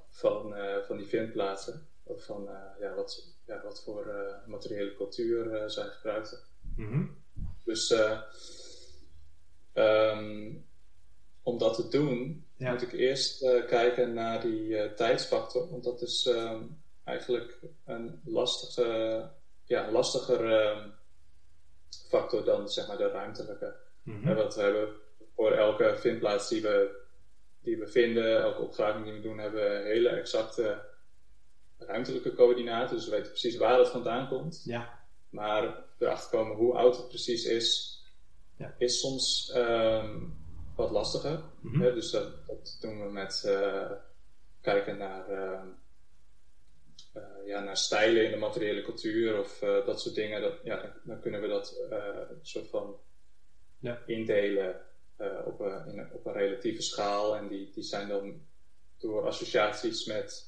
van, 0.09 0.55
van 0.87 0.97
die 0.97 1.07
vindplaatsen. 1.07 1.88
Of 2.09 2.25
van 2.25 2.49
ja, 2.81 2.94
wat, 2.94 3.25
ja, 3.47 3.62
wat 3.62 3.83
voor 3.83 4.14
materiële 4.47 4.94
cultuur 4.94 5.71
zij 5.71 5.85
gebruikten. 5.85 6.38
Mm 6.77 6.88
-hmm. 6.88 7.16
Dus 7.64 7.94
um, 9.75 10.66
om 11.42 11.59
dat 11.59 11.75
te 11.75 11.88
doen, 11.88 12.44
moet 12.57 12.83
ik 12.83 12.92
eerst 12.92 13.38
kijken 13.66 14.14
naar 14.14 14.40
die 14.40 14.94
tijdsfactor. 14.94 15.71
Want 15.71 15.85
dat 15.85 16.03
is 16.03 16.27
um, 16.27 16.83
eigenlijk 17.05 17.59
een 17.85 18.21
lastige, 18.25 19.23
ja, 19.64 19.90
lastiger 19.90 20.71
um, 20.71 20.92
factor 22.09 22.44
dan 22.44 22.68
zeg 22.68 22.87
maar 22.87 22.97
de 22.99 23.09
ruimtelijke. 23.09 23.75
Mm 24.03 24.35
wat 24.35 24.55
we 24.55 24.62
hebben 24.62 24.88
voor 25.35 25.53
elke 25.53 25.97
vindplaats 25.99 26.49
die 26.49 26.62
we, 26.62 26.97
die 27.62 27.79
we 27.79 27.87
vinden, 27.87 28.40
elke 28.40 28.62
opgraving 28.62 29.05
die 29.05 29.12
we 29.12 29.21
doen, 29.21 29.38
hebben 29.38 29.61
we 29.61 29.88
hele 29.88 30.09
exacte 30.09 30.85
ruimtelijke 31.79 32.35
coördinaten. 32.35 32.97
Dus 32.97 33.05
we 33.05 33.11
weten 33.11 33.31
precies 33.31 33.57
waar 33.57 33.79
het 33.79 33.88
vandaan 33.88 34.29
komt. 34.29 34.62
Ja. 34.64 34.99
Maar 35.29 35.85
erachter 35.99 36.31
komen 36.38 36.57
hoe 36.57 36.75
oud 36.75 36.97
het 36.97 37.09
precies 37.09 37.45
is, 37.45 38.01
ja. 38.57 38.75
is 38.79 39.01
soms 39.01 39.51
ehm, 39.55 40.19
wat 40.77 40.91
lastiger. 40.91 41.41
Mhm. 41.61 41.95
dus 41.95 42.11
dat, 42.11 42.47
dat, 42.47 42.79
doen 42.81 43.03
we 43.03 43.12
met 43.12 43.43
uh, 43.47 43.91
kijken 44.61 44.99
naar, 44.99 45.31
uh, 45.31 45.61
uh, 47.17 47.47
ja, 47.47 47.61
naar 47.61 47.77
stijlen 47.77 48.25
in 48.25 48.31
de 48.31 48.37
materiële 48.37 48.83
cultuur 48.83 49.38
of 49.38 49.62
eh, 49.62 49.87
dat 49.87 50.01
soort 50.01 50.14
dingen. 50.14 50.41
Dat, 50.43 50.55
ja, 50.64 50.95
dan, 51.05 51.21
kunnen 51.21 51.41
we 51.41 51.49
dat 51.49 51.77
soort 52.43 52.69
van 52.69 52.97
ja. 53.79 54.03
indelen 54.07 54.81
op, 55.45 55.61
een, 55.61 55.87
in 55.87 56.12
op 56.12 56.27
een 56.27 56.33
relatieve 56.33 56.83
schaal. 56.83 57.37
En 57.37 57.49
die, 57.49 57.71
die 57.71 57.83
zijn 57.83 58.09
dan 58.09 58.47
door 58.99 59.27
associaties 59.27 60.05
met 60.05 60.47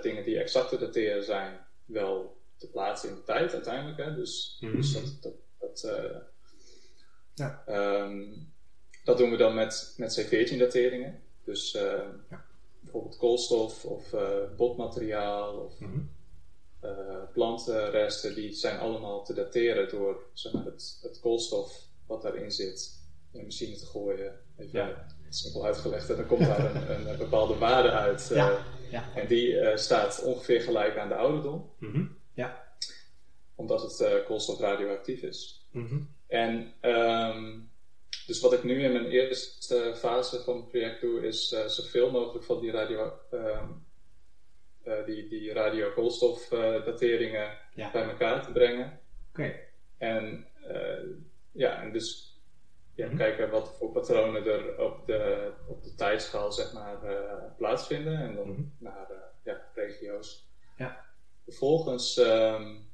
dingen 0.00 0.24
die 0.24 0.38
exact 0.38 0.68
te 0.68 0.78
dateren 0.78 1.24
zijn, 1.24 1.66
wel 1.84 2.40
te 2.56 2.70
plaatsen 2.70 3.08
in 3.08 3.14
de 3.14 3.22
tijd 3.22 3.52
uiteindelijk. 3.52 3.98
Hè? 3.98 4.14
Dus, 4.14 4.58
mhm. 4.60 4.76
dus 4.76 4.92
dat, 4.92 5.20
dat, 5.20 5.34
dat 5.58 5.90
ja. 7.34 7.64
Um, 7.68 8.52
dat 9.04 9.18
doen 9.18 9.30
we 9.30 9.36
dan 9.36 9.54
met, 9.54 9.94
met 9.96 10.20
C14-dateringen. 10.20 11.22
Dus 11.44 11.74
uh, 11.74 11.82
ja. 12.30 12.44
bijvoorbeeld 12.80 13.16
koolstof 13.16 13.84
of 13.84 14.12
uh, 14.12 14.20
botmateriaal 14.56 15.56
of 15.56 15.80
mm 15.80 15.92
-hmm. 15.92 16.10
uh, 16.84 17.16
plantenresten, 17.32 18.34
die 18.34 18.52
zijn 18.52 18.78
allemaal 18.78 19.24
te 19.24 19.34
dateren 19.34 19.88
door 19.88 20.22
zeg 20.32 20.52
maar, 20.52 20.64
het, 20.64 20.98
het 21.02 21.20
koolstof 21.20 21.86
wat 22.06 22.22
daarin 22.22 22.50
zit 22.50 23.00
in 23.32 23.38
een 23.38 23.44
machine 23.44 23.76
te 23.76 23.86
gooien. 23.86 24.40
Even 24.56 24.78
ja. 24.78 25.06
simpel 25.28 25.64
uitgelegd. 25.64 26.10
En 26.10 26.16
dan 26.16 26.26
komt 26.26 26.46
daar 26.46 26.76
een, 26.76 27.08
een, 27.08 27.18
bepaalde 27.18 27.54
waarde 27.54 27.90
uit. 27.90 28.30
Ja. 28.34 28.64
Ja. 28.92 29.12
En 29.14 29.26
die 29.26 29.76
staat 29.76 30.22
ongeveer 30.22 30.60
gelijk 30.60 30.96
aan 30.96 31.08
de 31.08 31.14
ouderdom. 31.14 31.70
Mm 31.78 31.92
-hmm. 31.92 32.16
ja. 32.34 32.72
Omdat 33.54 33.82
het 33.82 34.24
koolstof 34.24 34.60
radioactief 34.60 35.22
is. 35.22 35.66
Mm 35.70 35.88
-hmm. 35.88 36.08
En 36.26 36.74
um, 36.82 37.70
dus 38.26 38.40
wat 38.40 38.52
ik 38.52 38.64
nu 38.64 38.82
in 38.82 38.92
mijn 38.92 39.06
eerste 39.06 39.94
fase 39.96 40.42
van 40.42 40.56
het 40.56 40.68
project 40.68 41.00
doe, 41.00 41.26
is 41.26 41.52
uh, 41.52 41.66
zoveel 41.66 42.10
mogelijk 42.10 42.44
van 42.44 42.60
die 42.60 42.70
radio, 42.70 43.12
uh, 43.34 43.62
uh, 44.84 45.04
die, 45.06 45.28
die 45.28 45.52
radiokoolstofdateringen 45.52 47.58
ja. 47.74 47.90
bij 47.90 48.02
elkaar 48.02 48.44
te 48.44 48.52
brengen. 48.52 49.00
Oké. 49.30 49.54
En 49.98 50.46
ja, 51.52 51.82
en 51.82 51.92
dus 51.92 52.31
ja, 52.94 53.08
-hmm. 53.08 53.16
kijken 53.16 53.50
wat 53.50 53.76
voor 53.78 53.90
patronen 53.90 54.46
er 54.46 54.80
op 54.80 55.06
de, 55.06 55.52
op 55.68 55.82
de 55.82 55.94
tijdschaal 55.94 56.52
zeg 56.52 56.72
maar, 56.72 56.96
plaatsvinden 57.56 58.18
en 58.18 58.34
dan 58.34 58.48
mm 58.48 58.54
-hmm. 58.54 58.74
naar 58.78 59.06
ja, 59.44 59.70
regio's. 59.74 60.50
Ja. 60.76 61.04
Vervolgens 61.44 62.16
um, 62.16 62.90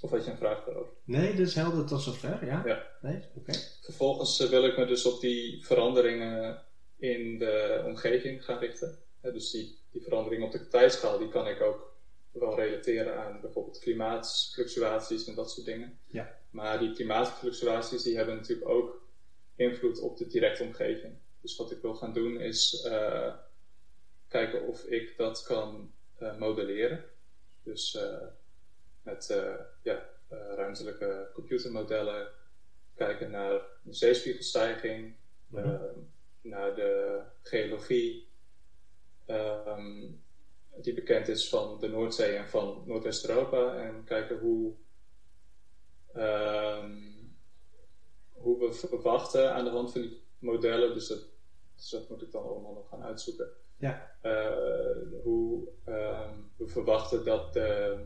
of 0.00 0.10
had 0.10 0.24
je 0.24 0.30
een 0.30 0.36
vraag 0.36 0.64
daarover? 0.64 0.92
Nee, 1.04 1.30
dat 1.30 1.46
is 1.46 1.54
helder 1.54 1.86
tot 1.86 2.02
zover, 2.02 2.46
ja? 2.46 2.62
Ja. 2.66 2.86
Nee? 3.00 3.24
Oké. 3.34 3.52
Vervolgens 3.82 4.40
eh, 4.40 4.48
wil 4.48 4.64
ik 4.64 4.76
me 4.76 4.86
dus 4.86 5.06
op 5.06 5.20
die 5.20 5.64
veranderingen 5.64 6.62
in 6.98 7.38
de 7.38 7.82
omgeving 7.86 8.44
gaan 8.44 8.58
richten. 8.58 8.98
dus 9.20 9.50
die, 9.50 9.78
die 9.90 10.02
verandering 10.02 10.44
op 10.44 10.52
de 10.52 10.68
tijdschaal, 10.68 11.18
die 11.18 11.28
kan 11.28 11.46
ik 11.46 11.60
ook 11.60 11.94
wel 12.32 12.56
relateren 12.56 13.16
aan 13.16 13.40
bijvoorbeeld 13.40 13.78
klimaatfluctuaties 13.78 15.26
en 15.26 15.34
dat 15.34 15.50
soort 15.50 15.66
dingen. 15.66 15.98
Ja. 16.06 16.38
Maar 16.50 16.78
die 16.78 16.92
klimaatfluctuaties, 16.92 18.02
die 18.02 18.16
hebben 18.16 18.36
natuurlijk 18.36 18.68
ook 18.68 18.99
invloed 19.60 20.00
op 20.00 20.16
de 20.16 20.26
directe 20.26 20.62
omgeving. 20.62 21.14
Dus 21.40 21.56
wat 21.56 21.70
ik 21.70 21.82
wil 21.82 21.94
gaan 21.94 22.12
doen 22.12 22.40
is 22.40 22.84
uh, 22.86 23.34
kijken 24.28 24.66
of 24.66 24.84
ik 24.84 25.16
dat 25.16 25.42
kan 25.42 25.92
uh, 26.18 26.38
modelleren. 26.38 27.04
Dus 27.62 27.94
uh, 27.94 28.26
met 29.02 29.42
ja, 29.82 30.08
ruimtelijke 30.28 31.30
computermodellen 31.34 32.28
kijken 32.94 33.30
naar 33.30 33.60
de 33.82 33.92
zeespiegelstijging, 33.94 35.16
mm 35.46 35.62
-hmm. 35.62 36.10
naar 36.40 36.74
de 36.74 37.22
geologie, 37.42 38.28
um, 39.26 40.22
die 40.76 40.94
bekend 40.94 41.28
is 41.28 41.48
van 41.48 41.80
de 41.80 41.88
Noordzee 41.88 42.36
en 42.36 42.48
van 42.48 42.82
Noordwest-Europa, 42.86 43.74
en 43.74 44.04
kijken 44.04 44.38
hoe, 44.38 44.74
um, 46.16 47.19
hoe 48.40 48.58
we 48.58 48.72
verwachten 48.72 49.54
aan 49.54 49.64
de 49.64 49.70
hand 49.70 49.92
van 49.92 50.00
die 50.00 50.22
modellen, 50.38 50.94
dus 50.94 51.08
dat, 51.08 51.22
dus 51.76 51.88
dat 51.88 52.08
moet 52.08 52.22
ik 52.22 52.32
dan 52.32 52.42
allemaal 52.42 52.72
nog 52.72 52.88
gaan 52.88 53.02
uitzoeken. 53.02 53.48
Ja. 53.76 54.18
Uh, 54.22 55.22
hoe 55.22 55.68
um, 55.86 56.50
we 56.56 56.66
verwachten 56.66 57.24
dat 57.24 57.52
de 57.52 57.98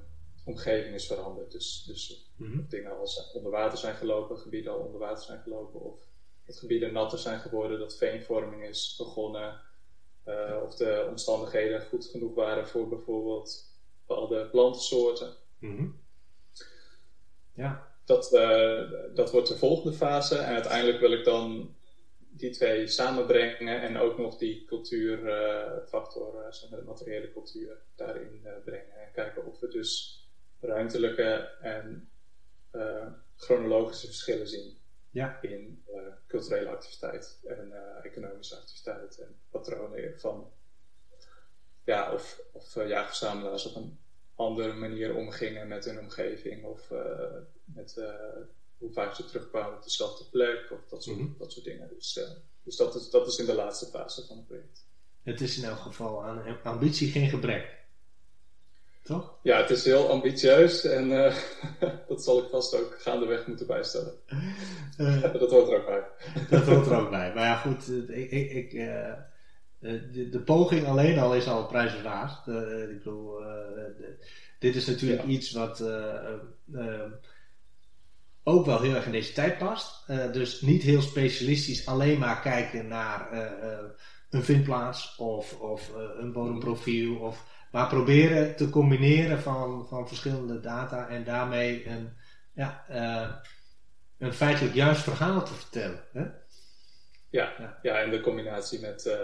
omgeving 0.45 0.95
is 0.95 1.07
veranderd. 1.07 1.53
Dus, 1.53 1.85
dus 1.87 2.33
mhm. 2.37 2.69
dingen 2.69 2.99
als 2.99 3.33
onder 3.33 3.51
water 3.51 3.79
zijn 3.79 3.95
gelopen, 3.95 4.39
gebieden 4.39 4.73
al 4.73 4.79
onder 4.79 5.01
water 5.01 5.25
zijn 5.25 5.41
gelopen, 5.41 5.81
of 5.81 5.99
dat 6.47 6.59
gebieden 6.59 6.93
natter 6.93 7.19
zijn 7.19 7.41
geworden, 7.41 7.79
dat 7.79 7.97
veenvorming 7.97 8.65
is 8.65 8.95
begonnen, 8.99 9.61
uh, 10.27 10.61
of 10.63 10.75
de 10.75 11.07
omstandigheden 11.11 11.83
goed 11.83 12.07
genoeg 12.07 12.35
waren 12.35 12.69
voor 12.69 12.89
bijvoorbeeld 12.89 13.79
bepaalde 14.07 14.47
plantensoorten. 14.47 15.35
Mhm. 15.59 15.89
Ja. 17.55 17.94
Dat, 18.05 18.33
uh, 18.33 18.91
dat 19.15 19.31
wordt 19.31 19.49
de 19.49 19.57
volgende 19.57 19.97
fase 19.97 20.39
en 20.39 20.55
uiteindelijk 20.55 21.01
wil 21.01 21.13
ik 21.13 21.25
dan 21.25 21.75
die 22.31 22.51
twee 22.51 22.87
samenbrengen 22.87 23.81
en 23.81 23.97
ook 23.97 24.19
nog 24.19 24.37
die 24.37 24.65
cultuurfactor, 24.65 26.35
uh, 26.35 26.71
de 26.71 26.83
materiële 26.87 27.33
cultuur, 27.33 27.83
daarin 27.97 28.47
brengen. 28.65 29.01
En 29.01 29.13
kijken 29.13 29.47
of 29.47 29.61
we 29.61 29.69
dus 29.69 30.23
ruimtelijke 30.61 31.51
en 31.61 32.09
chronologische 33.37 34.07
verschillen 34.07 34.49
zien 34.49 34.79
ja. 35.11 35.39
in 35.43 35.85
culturele 36.27 36.69
activiteit 36.69 37.41
en 37.45 37.73
economische 38.03 38.57
activiteit 38.57 39.19
en 39.19 39.37
patronen 39.51 40.21
van 40.21 40.53
ja, 41.85 42.13
of, 42.13 42.41
of 42.53 42.77
op 43.67 43.75
een 43.75 43.99
andere 44.37 44.73
manier 44.73 45.15
omgingen 45.15 45.69
met 45.69 45.85
hun 45.85 45.99
omgeving 45.99 46.65
of 46.65 46.91
met 47.65 48.01
hoe 48.79 48.93
vaak 48.93 49.15
ze 49.15 49.25
terugkwamen 49.25 49.77
op 49.77 49.83
dezelfde 49.83 50.25
plek 50.31 50.71
of 50.71 50.89
dat 50.89 51.03
soort, 51.03 51.19
mm 51.19 51.35
dat 51.39 51.53
soort 51.53 51.65
dingen. 51.65 51.89
Dus, 51.89 52.21
dus 52.63 52.77
dat, 52.77 52.95
is, 52.95 53.11
dat 53.11 53.27
is 53.27 53.37
in 53.37 53.47
de 53.47 53.55
laatste 53.55 53.87
fase 53.87 54.27
van 54.27 54.37
het 54.37 54.47
project. 54.47 54.87
Het 55.23 55.41
is 55.41 55.59
in 55.59 55.65
elk 55.65 55.79
geval 55.79 56.25
aan 56.25 56.63
ambitie 56.63 57.11
geen 57.11 57.29
gebrek. 57.29 57.85
Toch? 59.05 59.35
Ja, 59.43 59.57
het 59.57 59.71
is 59.71 59.85
heel 59.85 60.09
ambitieus 60.09 60.85
en 60.85 61.11
uh, 61.11 61.37
dat 62.09 62.25
zal 62.25 62.39
ik 62.39 62.49
vast 62.51 62.75
ook 62.75 62.97
gaandeweg 63.01 63.47
moeten 63.47 63.67
bijstellen. 63.67 64.15
Uh, 64.99 65.23
dat 65.41 65.51
hoort 65.51 65.69
er 65.69 65.77
ook 65.77 65.87
bij. 65.87 66.05
dat 66.51 66.67
hoort 66.67 66.87
er 66.87 66.97
ook 66.97 67.11
bij. 67.21 67.35
Maar 67.35 67.45
ja, 67.45 67.57
goed, 67.57 67.91
ik, 68.09 68.31
ik, 68.31 68.51
ik 68.51 68.73
uh, 68.73 69.13
de, 69.85 70.29
de, 70.29 70.41
poging 70.41 70.87
alleen 70.87 71.19
al 71.19 71.35
is 71.35 71.49
al 71.49 71.67
prijswaardig. 71.67 72.47
ik 72.91 72.99
bedoel, 72.99 73.43
dit 74.59 74.75
is 74.75 74.87
natuurlijk 74.87 75.25
iets 75.25 75.53
wat 75.53 75.83
ook 78.43 78.67
wel 78.67 78.81
heel 78.81 78.95
erg 78.95 79.07
in 79.07 79.13
deze 79.13 79.33
tijd 79.33 79.59
past. 79.59 80.07
dus 80.33 80.61
niet 80.61 80.83
heel 80.83 81.03
specialistisch 81.03 81.87
alleen 81.87 82.19
maar 82.19 82.41
kijken 82.41 82.89
naar 82.89 83.33
een 84.31 84.43
vindplaats 84.43 85.17
of, 85.17 85.61
of 85.61 85.93
een 86.19 86.33
bodemprofiel 86.33 87.17
of 87.17 87.45
maar 87.75 87.89
proberen 87.89 88.57
te 88.57 88.71
combineren 88.71 89.41
van, 89.41 89.87
van 89.89 90.09
verschillende 90.09 90.61
data 90.61 91.09
en 91.09 91.25
daarmee 91.25 91.89
een, 91.89 92.17
ja, 92.53 92.85
uh, 92.91 93.35
een 94.19 94.33
feitelijk 94.33 94.75
juist 94.75 95.03
verhaal 95.03 95.45
te 95.45 95.55
vertellen. 95.55 96.05
Hè? 96.13 96.23
Ja, 97.31 97.55
ja, 97.59 97.79
ja. 97.83 98.01
en 98.01 98.11
de 98.11 98.21
combinatie 98.21 98.81
met 98.81 99.05
uh, 99.07 99.15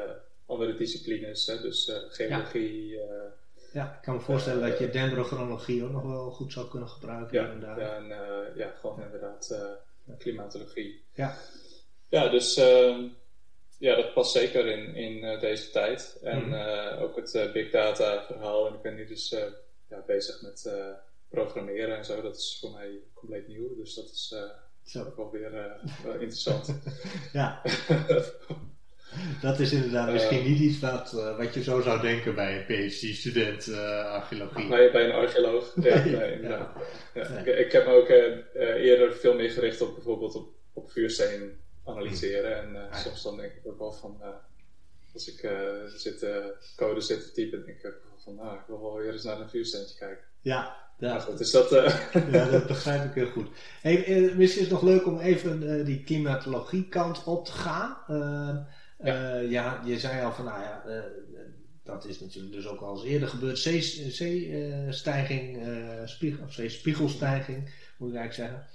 andere 0.50 0.74
disciplines, 0.74 1.46
hè? 1.46 1.60
dus 1.60 1.88
uh, 1.88 1.96
geologie. 2.08 2.88
Ja. 2.88 3.32
ja. 3.72 3.94
ik 3.94 4.02
kan 4.02 4.14
me 4.14 4.20
voorstellen 4.20 4.68
dat 4.68 4.78
je 4.78 4.90
dendrochronologie 4.90 5.84
ook 5.84 5.92
nog 5.92 6.02
wel 6.02 6.30
goed 6.30 6.52
zou 6.52 6.68
kunnen 6.68 6.88
gebruiken. 6.88 7.42
Ja, 7.42 7.52
inderdaad. 7.52 7.78
en, 7.78 8.08
ja 8.54 8.74
gewoon 8.80 9.02
inderdaad 9.02 9.58
klimatologie. 10.18 11.04
Ja, 11.12 11.36
ja 12.08 12.28
dus 12.28 12.56
ehm, 12.56 13.08
ja, 13.78 13.96
dat 13.96 14.12
past 14.12 14.32
zeker 14.32 14.66
in, 14.66 14.94
in 14.94 15.38
deze 15.40 15.70
tijd. 15.70 16.18
En 16.22 16.46
mm. 16.46 16.52
uh, 16.52 17.02
ook 17.02 17.16
het 17.16 17.50
big 17.52 17.70
data 17.70 18.24
verhaal. 18.24 18.66
En 18.66 18.74
ik 18.74 18.82
ben 18.82 18.94
nu 18.94 19.06
dus 19.06 19.28
ja, 19.88 20.02
bezig 20.06 20.42
met 20.42 20.72
programmeren 21.28 21.96
en 21.96 22.04
zo. 22.04 22.22
Dat 22.22 22.36
is 22.36 22.58
voor 22.60 22.70
mij 22.70 22.98
compleet 23.14 23.48
nieuw. 23.48 23.76
Dus 23.76 23.94
dat 23.94 24.10
is 24.84 24.96
ook 24.96 25.16
wel 25.16 25.30
weer 25.30 25.80
interessant. 26.04 26.80
ja. 27.32 27.62
dat 29.40 29.58
is 29.58 29.72
inderdaad 29.72 30.12
misschien 30.12 30.44
niet 30.44 30.58
iets 30.58 30.78
wat, 30.78 31.12
wat 31.38 31.54
je 31.54 31.62
zo 31.62 31.80
zou 31.80 32.00
denken 32.00 32.34
bij 32.34 32.56
een 32.56 32.64
PhD-student 32.64 33.72
archeologie. 34.04 34.64
Nee, 34.64 34.90
bij 34.90 35.04
een 35.04 35.12
archeoloog. 35.12 35.74
Ja, 35.82 36.04
nee, 36.04 36.42
ja. 36.42 36.74
ja. 37.14 37.22
Ik, 37.22 37.46
ik, 37.46 37.72
heb 37.72 37.86
me 37.86 37.92
ook 37.92 38.08
eerder 38.78 39.14
veel 39.14 39.34
meer 39.34 39.50
gericht 39.50 39.80
op 39.80 39.94
bijvoorbeeld 39.94 40.34
op, 40.34 40.48
op 40.72 40.90
vuursteen 40.90 41.58
analyseren. 41.84 42.56
En 42.56 42.88
soms 42.94 43.22
dan 43.22 43.36
denk 43.36 43.52
ik 43.52 43.66
ook 43.66 43.78
wel 43.78 43.92
van, 43.92 44.22
als 45.14 45.28
ik 45.28 45.50
zit, 45.96 46.26
code 46.76 47.00
zit 47.00 47.20
te 47.20 47.32
typen, 47.32 47.64
denk 47.66 47.82
ik 47.82 47.94
van, 48.16 48.34
nou, 48.34 48.54
ik 48.54 48.64
wil 48.66 48.80
wel 48.80 48.96
weer 48.96 49.12
eens 49.12 49.24
naar 49.24 49.40
een 49.40 49.48
vuursteentje 49.48 49.98
kijken. 49.98 50.24
Ja, 50.40 50.76
ja. 50.98 51.18
goed, 51.18 51.38
dus 51.38 51.50
dat, 51.50 51.70
ja, 52.32 52.50
dat 52.50 52.66
begrijp 52.66 53.04
ik 53.04 53.14
heel 53.14 53.30
goed. 53.30 53.48
Hey, 53.80 53.96
misschien 54.36 54.62
is 54.62 54.70
het 54.70 54.70
nog 54.70 54.82
leuk 54.82 55.06
om 55.06 55.18
even 55.18 55.84
die 55.84 56.02
klimatologie 56.02 56.88
kant 56.88 57.24
op 57.24 57.44
te 57.44 57.52
gaan. 57.52 57.96
Ja. 59.02 59.38
ja. 59.38 59.82
je 59.84 59.98
zei 59.98 60.24
al 60.24 60.32
van, 60.32 60.44
nou 60.44 60.60
ja, 60.60 60.82
dat 61.82 62.04
is 62.04 62.20
natuurlijk 62.20 62.54
dus 62.54 62.66
ook 62.66 62.80
al 62.80 62.94
eens 62.94 63.04
eerder 63.04 63.28
gebeurd. 63.28 63.58
Zeestijging, 63.58 65.58
spiegel, 66.04 66.44
of 66.44 66.52
zeespiegelstijging, 66.52 67.70
moet 67.96 68.10
ik 68.10 68.16
eigenlijk 68.16 68.50
zeggen. 68.50 68.66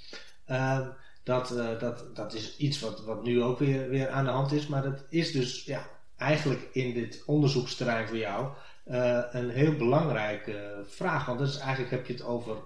Ehm, 0.46 0.88
dat, 1.26 1.52
uh, 1.52 1.80
dat, 1.80 2.16
dat 2.16 2.34
is 2.34 2.58
iets 2.58 2.80
wat, 2.80 3.04
wat 3.04 3.24
nu 3.24 3.44
ook 3.44 3.60
weer, 3.60 3.90
weer 3.90 4.10
aan 4.10 4.26
de 4.26 4.32
hand 4.32 4.52
is. 4.52 4.68
Maar 4.68 4.84
dat 4.84 5.06
is 5.10 5.32
dus 5.32 5.64
ja, 5.64 5.90
eigenlijk 6.18 6.70
in 6.72 6.94
dit 6.94 7.24
onderzoeksterrein 7.26 8.08
voor 8.08 8.18
jou 8.18 8.54
uh, 8.86 9.24
een 9.32 9.50
heel 9.50 9.76
belangrijke 9.76 10.84
vraag. 10.88 11.26
Want 11.26 11.40
is 11.40 11.58
eigenlijk 11.58 11.92
heb 11.92 12.06
je 12.06 12.14
het 12.14 12.24
over 12.24 12.58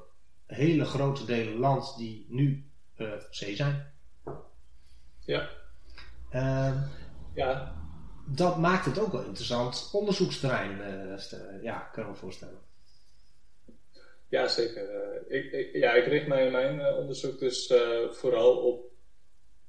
hele 0.46 0.86
grote 0.86 1.26
delen 1.26 1.58
land 1.58 1.98
die 1.98 2.26
nu 2.30 2.66
uh, 2.98 3.12
zee 3.30 3.56
zijn. 3.56 3.92
Ja. 5.20 5.50
Ehm, 6.30 6.78
ja. 7.34 7.78
Dat 8.26 8.58
maakt 8.58 8.86
het 8.86 9.00
ook 9.00 9.12
wel 9.12 9.24
interessant 9.24 9.90
onderzoeksterrein, 9.94 10.82
ja, 11.62 11.80
kan 11.80 12.04
ik 12.04 12.10
me 12.10 12.16
voorstellen. 12.16 12.68
Ja, 14.30 14.48
zeker. 14.48 14.90
Eh, 14.90 15.38
ik, 15.38 15.52
ik, 15.52 15.74
ja, 15.74 15.94
ik 15.94 16.06
richt 16.06 16.28
mij 16.28 16.46
in 16.46 16.52
mijn 16.52 16.80
eh, 16.80 16.98
onderzoek 16.98 17.40
dus 17.40 17.70
uh, 17.70 18.10
vooral 18.10 18.58
op 18.58 18.92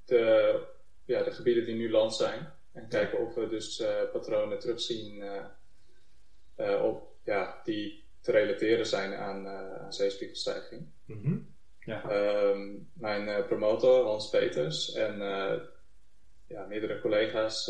de, 0.05 0.67
ja, 1.05 1.23
de 1.23 1.31
gebieden 1.31 1.65
die 1.65 1.75
nu 1.75 1.91
land 1.91 2.15
zijn. 2.15 2.53
En 2.73 2.89
kijken 2.89 3.19
of 3.19 3.35
we 3.35 3.49
dus 3.49 3.83
patronen 4.13 4.59
terugzien 4.59 5.25
op, 6.83 7.13
ja, 7.25 7.61
die 7.65 8.05
te 8.21 8.31
relateren 8.31 8.87
zijn 8.87 9.15
aan, 9.15 9.49
aan 9.49 9.93
zeespiegelstijging. 9.93 10.87
Mm 11.05 11.23
-hmm. 11.23 11.55
ja. 11.81 12.11
um, 12.51 12.91
mijn 12.93 13.47
promotor 13.47 14.05
Hans 14.05 14.31
Peters 14.31 14.93
en 14.93 15.23
ja, 16.51 16.65
meerdere 16.67 17.01
collega's, 17.01 17.67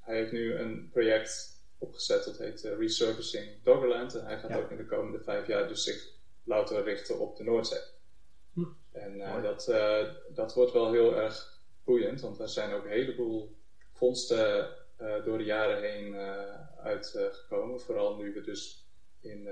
hij 0.00 0.16
heeft 0.16 0.32
nu 0.32 0.54
een 0.54 0.88
project 0.92 1.56
opgezet. 1.78 2.24
Dat 2.24 2.38
heet 2.38 2.64
uh, 2.64 2.78
Resurfacing 2.78 3.62
Doggerland. 3.62 4.14
En 4.14 4.24
hij 4.24 4.38
gaat 4.38 4.56
ook 4.56 4.70
in 4.70 4.76
de 4.76 4.86
komende 4.86 5.20
vijf 5.20 5.46
jaar 5.46 5.68
dus 5.68 5.82
zich 5.82 6.08
louter 6.44 6.82
richten 6.82 7.18
op 7.18 7.36
de 7.36 7.44
Noordzee. 7.44 7.82
Hm. 8.52 8.64
En 8.92 9.16
uh, 9.16 9.42
dat, 9.42 9.64
dat 10.28 10.54
wordt 10.54 10.72
wel 10.72 10.92
heel 10.92 11.16
erg 11.16 11.60
boeiend, 11.84 12.20
want 12.20 12.38
er 12.38 12.48
zijn 12.48 12.72
ook 12.72 12.84
een 12.84 12.90
heleboel 12.90 13.56
vondsten 13.92 14.76
door 15.24 15.38
de 15.38 15.44
jaren 15.44 15.82
heen 15.82 16.16
uitgekomen. 16.82 17.80
Vooral 17.80 18.16
nu 18.16 18.32
we 18.32 18.40
dus 18.40 18.86
in 19.20 19.48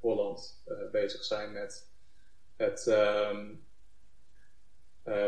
Holland 0.00 0.62
bezig 0.92 1.24
zijn 1.24 1.52
met 1.52 1.88
het 2.56 2.86
um, 2.86 3.66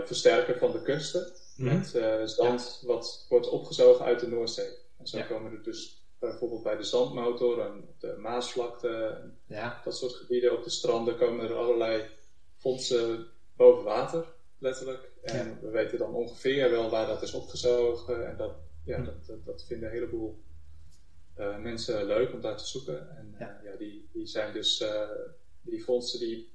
versterken 0.04 0.58
van 0.58 0.72
de 0.72 0.82
kusten. 0.82 1.32
Met 1.60 1.86
zand 2.24 2.82
wat 2.86 3.26
wordt 3.28 3.48
opgezogen 3.48 4.04
uit 4.04 4.20
de 4.20 4.28
Noordzee. 4.28 4.70
En 4.98 5.06
zo 5.06 5.22
komen 5.28 5.52
er 5.52 5.62
dus 5.62 6.04
bijvoorbeeld 6.18 6.62
bij 6.62 6.76
de 6.76 6.82
zandmotor 6.82 7.60
en 7.60 7.94
de 7.98 8.16
Maasvlakte, 8.18 9.22
ja. 9.46 9.80
dat 9.84 9.96
soort 9.96 10.12
gebieden. 10.12 10.56
Op 10.56 10.64
de 10.64 10.70
stranden 10.70 11.16
komen 11.16 11.44
er 11.44 11.54
allerlei 11.54 12.04
fondsen 12.56 13.26
boven 13.56 13.84
water, 13.84 14.26
letterlijk. 14.58 15.10
En 15.22 15.58
we 15.60 15.70
weten 15.70 15.98
dan 15.98 16.14
ongeveer 16.14 16.70
wel 16.70 16.90
waar 16.90 17.06
dat 17.06 17.22
is 17.22 17.32
opgezogen. 17.32 18.28
En 18.28 18.36
dat, 18.36 18.52
ja, 18.84 18.96
hm. 18.96 19.04
dat, 19.04 19.44
dat, 19.44 19.64
vinden 19.64 19.88
een 19.88 19.94
heleboel 19.94 20.42
uh, 21.38 21.58
mensen 21.58 22.06
leuk 22.06 22.32
om 22.32 22.40
daar 22.40 22.56
te 22.56 22.66
zoeken. 22.66 23.16
En 23.16 23.34
ja. 23.38 23.60
Ja 23.64 23.76
die, 23.76 24.08
die 24.12 24.26
zijn 24.26 24.52
dus, 24.52 24.84
die 25.60 25.82
fondsen 25.82 26.18
die, 26.18 26.52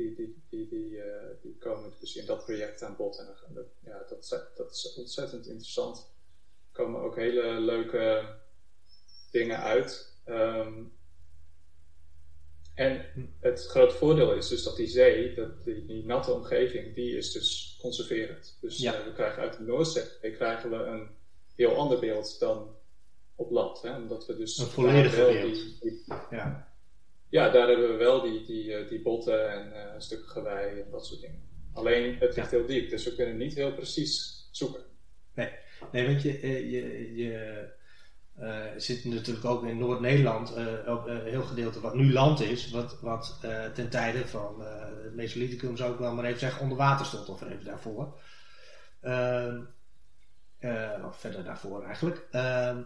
die, 0.00 0.14
die, 0.14 0.42
die, 0.50 0.68
die, 0.68 1.02
die, 1.42 1.56
komen 1.58 1.92
dus 2.00 2.16
in 2.16 2.26
dat 2.26 2.44
project 2.44 2.82
aan 2.82 2.96
bod. 2.96 3.18
En 3.18 3.54
dat, 3.54 3.66
ja, 3.84 4.04
dat, 4.08 4.50
dat 4.56 4.70
is 4.70 4.94
ontzettend 4.96 5.46
interessant. 5.46 5.98
Er 5.98 6.84
komen 6.84 7.00
ook 7.00 7.16
hele 7.16 7.60
leuke 7.60 8.34
dingen 9.30 9.58
uit. 9.58 10.18
Ehm, 10.24 10.82
en 12.74 13.04
het 13.40 13.66
grote 13.66 13.94
voordeel 13.94 14.34
is 14.34 14.48
dus 14.48 14.62
dat 14.62 14.76
die 14.76 14.86
zee, 14.86 15.34
dat 15.34 15.64
die, 15.64 16.04
natte 16.04 16.32
omgeving, 16.32 16.94
die 16.94 17.16
is 17.16 17.32
dus 17.32 17.78
conserverend. 17.80 18.58
Dus 18.60 18.82
uh, 18.82 19.04
we 19.04 19.12
krijgen 19.12 19.42
uit 19.42 19.56
de 19.56 19.62
Noordzee 19.62 20.32
krijgen 20.32 20.70
we 20.70 20.76
een 20.76 21.08
heel 21.54 21.76
ander 21.76 21.98
beeld 21.98 22.38
dan 22.38 22.76
op 23.34 23.50
land. 23.50 23.82
Hè? 23.82 23.96
Omdat 23.96 24.26
we 24.26 24.36
dus 24.36 24.58
een 24.58 24.66
volledige 24.66 25.16
beeld. 25.16 25.80
Die, 25.80 26.04
ja. 26.30 26.69
Ja, 27.30 27.50
daar 27.50 27.68
hebben 27.68 27.88
we 27.88 27.96
wel 27.96 28.20
die, 28.20 28.44
die, 28.44 28.74
eh, 28.74 28.88
die 28.88 29.02
botten 29.02 29.50
en 29.52 29.68
uh, 29.68 29.94
een 29.94 30.02
stuk 30.02 30.28
gewei 30.28 30.80
en 30.80 30.90
dat 30.90 31.06
soort 31.06 31.20
dingen. 31.20 31.48
Alleen 31.72 32.18
het 32.18 32.36
ligt 32.36 32.50
heel 32.50 32.66
diep, 32.66 32.90
dus 32.90 33.04
we 33.04 33.14
kunnen 33.14 33.36
niet 33.36 33.54
heel 33.54 33.72
precies 33.74 34.48
zoeken. 34.50 34.82
Nee, 35.34 35.52
nee 35.92 36.06
want 36.06 36.22
je, 36.22 36.40
je, 36.70 37.14
je 37.14 37.68
uh, 38.38 38.64
zit 38.76 39.04
natuurlijk 39.04 39.44
ook 39.44 39.64
in 39.64 39.78
Noord-Nederland 39.78 40.56
uh, 40.56 40.88
ook 40.88 41.06
een 41.06 41.24
heel 41.24 41.42
gedeelte 41.42 41.80
wat 41.80 41.94
nu 41.94 42.12
land 42.12 42.40
is, 42.40 42.70
wat, 42.70 43.00
wat 43.00 43.38
ten 43.74 43.90
tijde 43.90 44.28
van 44.28 44.60
het 45.02 45.14
Mesolithicum 45.14 45.76
zou 45.76 45.92
ik 45.92 45.98
wel 45.98 46.14
maar 46.14 46.24
even 46.24 46.40
zeggen 46.40 46.62
onder 46.62 46.76
water 46.76 47.06
stond 47.06 47.28
of 47.28 47.42
even 47.42 47.64
daarvoor. 47.64 48.20
Ehm, 49.00 49.60
of 51.06 51.16
verder 51.20 51.44
daarvoor 51.44 51.84
eigenlijk. 51.84 52.26
Ehm, 52.30 52.82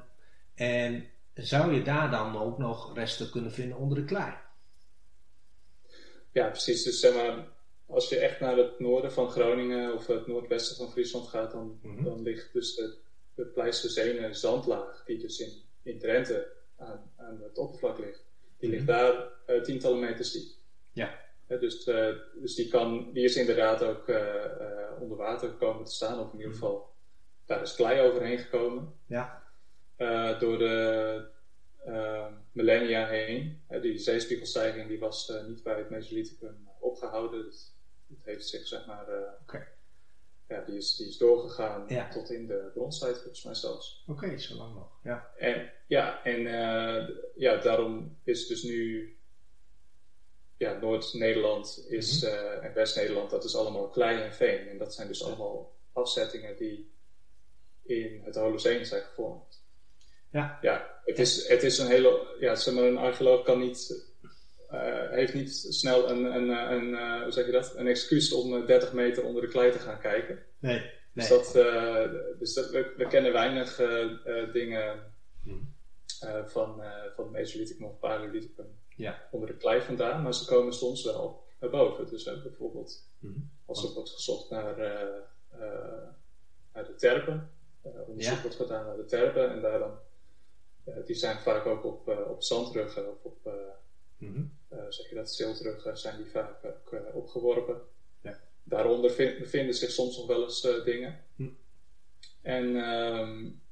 en 0.54 1.06
zou 1.34 1.72
je 1.72 1.82
daar 1.82 2.10
dan 2.10 2.38
ook 2.38 2.58
nog 2.58 2.94
resten 2.94 3.30
kunnen 3.30 3.52
vinden 3.52 3.78
onder 3.78 3.98
de 3.98 4.04
klei? 4.04 4.34
Ja, 6.32 6.48
precies. 6.48 6.82
Dus 6.82 7.00
zeg 7.00 7.14
maar, 7.14 7.48
als 7.86 8.08
je 8.08 8.18
echt 8.18 8.40
naar 8.40 8.56
het 8.56 8.80
noorden 8.80 9.12
van 9.12 9.30
Groningen 9.30 9.94
of 9.94 10.06
het 10.06 10.26
noordwesten 10.26 10.76
van 10.76 10.90
Friesland 10.92 11.28
gaat, 11.28 11.50
dan, 11.50 11.78
mm 11.82 12.04
dan 12.04 12.22
ligt 12.22 12.52
dus 12.52 12.74
de 12.74 13.02
de 13.34 13.44
Pleistocene 13.44 14.34
zandlaag, 14.34 15.04
die 15.04 15.18
dus 15.18 15.40
in, 15.40 15.52
in 15.82 15.98
Drenthe 15.98 16.52
aan, 16.76 17.10
aan 17.16 17.40
het 17.42 17.58
oppervlak 17.58 17.98
ligt, 17.98 18.24
die 18.58 18.70
ligt 18.70 18.86
mhm. 18.86 18.92
daar 18.92 19.28
uh, 19.46 19.62
tientallen 19.62 20.00
meters 20.00 20.32
diep. 20.32 20.48
Ja. 20.92 21.20
dus, 21.46 21.86
uh, 21.86 22.08
dus 22.34 22.54
die, 22.54 22.68
kan, 22.68 23.12
die 23.12 23.24
is 23.24 23.36
inderdaad 23.36 23.82
ook 23.82 24.08
uh, 24.08 24.18
onder 25.00 25.16
water 25.16 25.48
gekomen 25.48 25.84
te 25.84 25.92
staan, 25.92 26.20
of 26.20 26.32
in 26.32 26.38
ieder 26.38 26.52
mhm. 26.52 26.60
geval 26.60 26.92
daar 27.46 27.62
is 27.62 27.74
klei 27.74 28.00
overheen 28.00 28.38
gekomen. 28.38 28.94
Ja. 29.06 29.42
Door 30.38 30.58
de 30.58 31.32
millennia 32.52 33.06
heen. 33.06 33.62
die 33.80 33.98
zeespiegelstijging 33.98 34.88
die 34.88 34.98
was 34.98 35.32
niet 35.46 35.62
bij 35.62 35.78
het 35.78 35.90
Mesolithicum 35.90 36.68
opgehouden. 36.80 37.44
Het, 37.44 37.72
het 38.08 38.24
heeft 38.24 38.48
zich 38.48 38.66
zeg 38.66 38.86
maar 38.86 39.06
okay 39.42 39.66
ja, 40.48 40.60
die 40.60 40.76
is, 40.76 40.96
die 40.96 41.08
is 41.08 41.18
doorgegaan 41.18 42.10
tot 42.10 42.30
in 42.30 42.46
de 42.46 42.70
bronstijd 42.74 43.18
volgens 43.18 43.44
mij 43.44 43.54
zelfs. 43.54 44.04
Oké, 44.06 44.38
zo 44.38 44.54
lang 44.54 44.74
nog. 44.74 44.98
Ja. 45.02 45.30
En, 45.36 45.72
ja, 45.86 46.24
en 46.24 46.40
ja, 47.36 47.56
daarom 47.56 48.18
is 48.24 48.46
dus 48.46 48.62
nu 48.62 49.08
ja, 50.56 50.78
Noord-Nederland 50.78 51.84
is, 51.88 52.22
mm 52.22 52.28
-hmm. 52.28 52.38
uh, 52.38 52.64
en 52.64 52.74
West-Nederland, 52.74 53.30
dat 53.30 53.44
is 53.44 53.56
allemaal 53.56 53.88
klei 53.88 54.22
en 54.22 54.34
veen. 54.34 54.68
En 54.68 54.78
dat 54.78 54.94
zijn 54.94 55.08
dus 55.08 55.24
allemaal 55.24 55.76
afzettingen 55.92 56.56
die 56.56 56.92
in 57.82 58.20
het 58.24 58.34
Holocene 58.34 58.84
zijn 58.84 59.02
gevormd. 59.02 59.63
Ja. 60.34 60.58
Ja, 60.60 61.00
het 61.04 61.18
is, 61.18 61.48
het 61.48 61.62
is 61.62 61.78
een 61.78 61.86
hele, 61.86 62.36
ja, 62.40 62.54
zeg 62.54 62.74
maar, 62.74 62.84
een 62.84 62.96
archeoloog 62.96 63.44
kan 63.44 63.58
niet 63.58 64.12
uh, 64.72 65.10
heeft 65.10 65.34
niet 65.34 65.66
snel 65.68 66.10
een, 66.10 66.24
een, 66.24 66.48
een, 66.48 66.88
uh, 66.88 67.22
hoe 67.22 67.32
zeg 67.32 67.46
je 67.46 67.52
dat? 67.52 67.76
een 67.76 67.86
excuus 67.86 68.32
om 68.32 68.66
30 68.66 68.92
meter 68.92 69.24
onder 69.24 69.42
de 69.42 69.48
klei 69.48 69.70
te 69.70 69.78
gaan 69.78 70.00
kijken. 70.00 70.38
Nee. 70.58 70.78
nee. 70.78 70.90
Dus, 71.12 71.28
dat, 71.28 71.56
uh, 71.56 72.12
dus 72.38 72.54
dat, 72.54 72.70
we, 72.70 72.92
we, 72.96 73.06
kennen 73.06 73.32
weinig 73.32 73.76
dingen 74.52 75.12
hmm. 75.42 75.74
van, 76.46 76.82
van 77.14 77.30
Mesolithicum 77.30 77.84
of 77.84 77.98
Paleolithicum 77.98 78.78
ja. 78.96 79.28
onder 79.30 79.48
de 79.48 79.56
klei 79.56 79.80
vandaan, 79.80 80.22
maar 80.22 80.34
ze 80.34 80.46
komen 80.46 80.72
soms 80.72 81.04
wel 81.04 81.44
naar 81.60 81.70
boven. 81.70 82.08
Dus 82.08 82.24
bijvoorbeeld 82.24 83.08
hmm. 83.20 83.50
als 83.66 83.84
er 83.84 83.92
wordt 83.92 84.10
gezocht 84.10 84.50
naar, 84.50 84.76
naar 86.72 86.84
de 86.84 86.94
terpen, 86.96 87.50
onderzoek 87.82 88.34
ja. 88.34 88.42
wordt 88.42 88.56
gedaan 88.56 88.86
naar 88.86 88.96
de 88.96 89.04
terpen 89.04 89.50
en 89.50 89.60
daar 89.60 89.78
dan, 89.78 89.98
die 91.04 91.14
zijn 91.14 91.38
vaak 91.38 91.66
ook 91.66 91.84
op, 91.84 92.08
op 92.28 92.42
zandruggen 92.42 93.10
of 93.10 93.24
op 93.24 93.50
Mm 94.18 94.52
zeg 94.88 95.08
je 95.08 95.14
dat, 95.14 95.84
uh, 95.86 95.94
zijn 95.94 96.16
die 96.16 96.26
vaak 96.26 96.64
ook 96.64 97.14
opgeworpen. 97.14 97.80
Ja. 98.22 98.40
Daaronder 98.62 99.10
vind, 99.10 99.38
bevinden 99.38 99.74
zich 99.74 99.90
soms 99.90 100.16
nog 100.16 100.26
wel 100.26 100.42
eens 100.42 100.60
dingen. 100.84 101.20
Hm. 101.36 101.48
En 102.42 102.64
um, 102.76 103.62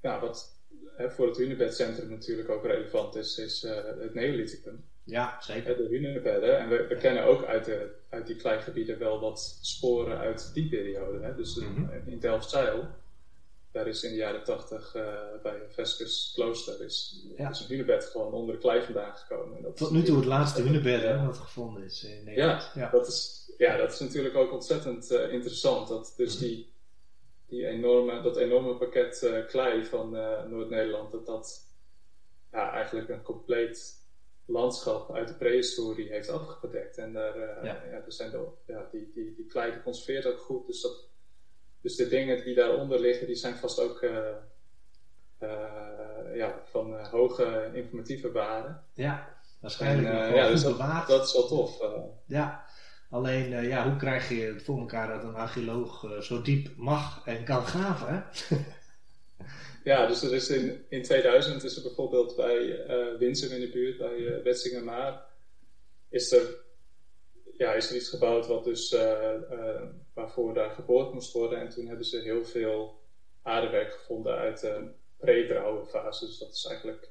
ja, 0.00 0.20
wat 0.20 0.60
hè, 0.96 1.10
voor 1.10 1.26
het 1.26 1.36
hunebedcentrum 1.36 2.08
natuurlijk 2.08 2.48
ook 2.48 2.64
relevant 2.64 3.14
is, 3.14 3.38
is 3.38 3.62
het 3.62 4.14
Neolithicum. 4.14 4.84
Ja, 5.04 5.40
zeker. 5.40 5.76
De 5.76 5.88
hunebedden. 5.88 6.58
En 6.58 6.68
we, 6.68 6.86
we 6.86 6.96
kennen 6.96 7.24
ook 7.24 7.44
uit, 7.44 7.64
de, 7.64 7.94
uit 8.08 8.26
die 8.26 8.36
kleigebieden 8.36 8.98
wel 8.98 9.20
wat 9.20 9.58
sporen 9.60 10.18
uit 10.18 10.50
die 10.54 10.68
periode. 10.68 11.24
Hè? 11.24 11.34
Dus 11.34 11.56
mm 11.56 11.74
-hmm. 11.74 12.02
in 12.06 12.18
Delfzijl, 12.18 12.88
daar 13.72 13.86
is 13.86 14.02
in 14.02 14.10
de 14.10 14.16
jaren 14.16 14.44
tachtig 14.44 14.94
uh, 14.96 15.02
bij 15.42 15.60
Vescus 15.68 16.32
Klooster 16.34 16.84
is, 16.84 17.24
ja. 17.36 17.50
is 17.50 17.60
een 17.60 17.66
hunebed 17.66 18.04
gewoon 18.04 18.32
onder 18.32 18.54
de 18.54 18.60
klei 18.60 18.82
vandaan 18.82 19.16
gekomen. 19.16 19.56
En 19.56 19.62
dat 19.62 19.76
Tot 19.76 19.90
nu 19.90 20.02
toe 20.02 20.16
het 20.16 20.24
laatste 20.24 20.62
hunebed 20.62 21.24
wat 21.24 21.36
gevonden 21.36 21.82
is 21.82 22.04
in 22.04 22.24
Nederland. 22.24 22.70
Ja, 22.74 22.80
ja, 22.80 22.90
Dat, 22.90 23.06
is, 23.06 23.52
ja 23.58 23.76
dat 23.76 23.92
is 23.92 24.00
natuurlijk 24.00 24.36
ook 24.36 24.52
ontzettend 24.52 25.12
uh, 25.12 25.32
interessant. 25.32 25.88
Dat 25.88 26.14
dus 26.16 26.34
mm 26.34 26.40
-hmm. 26.40 26.48
die, 26.48 26.72
die 27.46 27.66
enorme, 27.66 28.22
dat 28.22 28.36
enorme 28.36 28.76
pakket 28.76 29.44
klei 29.48 29.84
van 29.84 30.10
Noord-Nederland, 30.50 31.12
dat 31.12 31.26
dat 31.26 31.60
ja, 32.50 32.72
eigenlijk 32.72 33.08
een 33.08 33.22
compleet 33.22 34.00
landschap 34.46 35.14
uit 35.14 35.28
de 35.28 35.34
prehistorie 35.34 36.08
heeft 36.08 36.28
afgedekt. 36.28 36.98
En 36.98 37.12
daar, 37.12 37.64
ja. 37.64 37.82
er 37.90 38.12
zijn 38.12 38.30
de, 38.30 38.46
ja, 38.66 38.88
die, 38.90 39.10
die, 39.14 39.34
die 39.34 39.46
klei 39.46 39.82
conserveert 39.82 40.26
ook 40.26 40.40
goed. 40.40 40.66
Dus, 40.66 40.80
dat, 40.80 41.10
dus 41.82 41.96
de 41.96 42.08
dingen 42.08 42.44
die 42.44 42.54
daaronder 42.54 43.00
liggen, 43.00 43.26
die 43.26 43.36
zijn 43.36 43.56
vast 43.56 43.80
ook 43.80 44.02
uh, 44.02 44.10
uh, 45.42 45.48
ja, 46.34 46.62
van 46.64 47.06
hoge 47.06 47.70
informatieve 47.72 48.32
waarde. 48.32 48.76
Ja, 48.94 49.28
waarschijnlijk 49.60 50.08
en, 50.08 50.34
ja, 50.34 50.48
dus 50.48 50.62
dat, 50.62 50.78
dat, 51.06 51.26
is 51.26 51.32
wel 51.32 51.46
tof. 51.46 51.82
ja, 52.26 52.64
alleen 53.10 53.68
ja, 53.68 53.88
hoe 53.88 53.96
krijg 53.96 54.28
je 54.28 54.40
het 54.40 54.62
voor 54.62 54.78
elkaar 54.78 55.08
dat 55.08 55.24
een 55.24 55.34
archeoloog 55.34 56.06
zo 56.20 56.42
diep 56.42 56.68
mag 56.76 57.26
en 57.26 57.44
kan 57.44 57.66
graven? 57.66 58.26
Hè? 58.48 58.56
Ja, 59.84 60.06
dus 60.06 60.22
er 60.22 60.34
is 60.34 60.48
in, 60.48 60.84
in 60.88 61.02
2000 61.02 61.64
is 61.64 61.76
er 61.76 61.82
bijvoorbeeld 61.82 62.36
bij 62.36 62.86
uh, 62.88 63.18
Winsum 63.18 63.52
in 63.52 63.60
de 63.60 63.68
buurt, 63.68 63.98
bij 63.98 64.16
uh, 64.16 64.36
eh, 64.36 64.42
Wetsingermaar, 64.44 65.24
is 66.08 66.32
er, 66.32 66.61
ja, 67.56 67.72
is 67.72 67.90
er 67.90 67.96
iets 67.96 68.08
gebouwd 68.08 68.46
wat 68.46 68.64
dus, 68.64 68.92
uh, 68.92 69.82
waarvoor 70.14 70.54
daar 70.54 70.70
geboord 70.70 71.12
moest 71.12 71.32
worden. 71.32 71.60
En 71.60 71.68
toen 71.68 71.86
hebben 71.86 72.06
ze 72.06 72.20
heel 72.20 72.44
veel 72.44 73.00
aardewerk 73.42 73.92
gevonden 73.92 74.34
uit 74.34 74.60
de 74.60 74.90
pre 75.16 75.84
fase. 75.88 76.26
Dus 76.26 76.38
dat 76.38 76.52
is 76.52 76.64
eigenlijk 76.64 77.10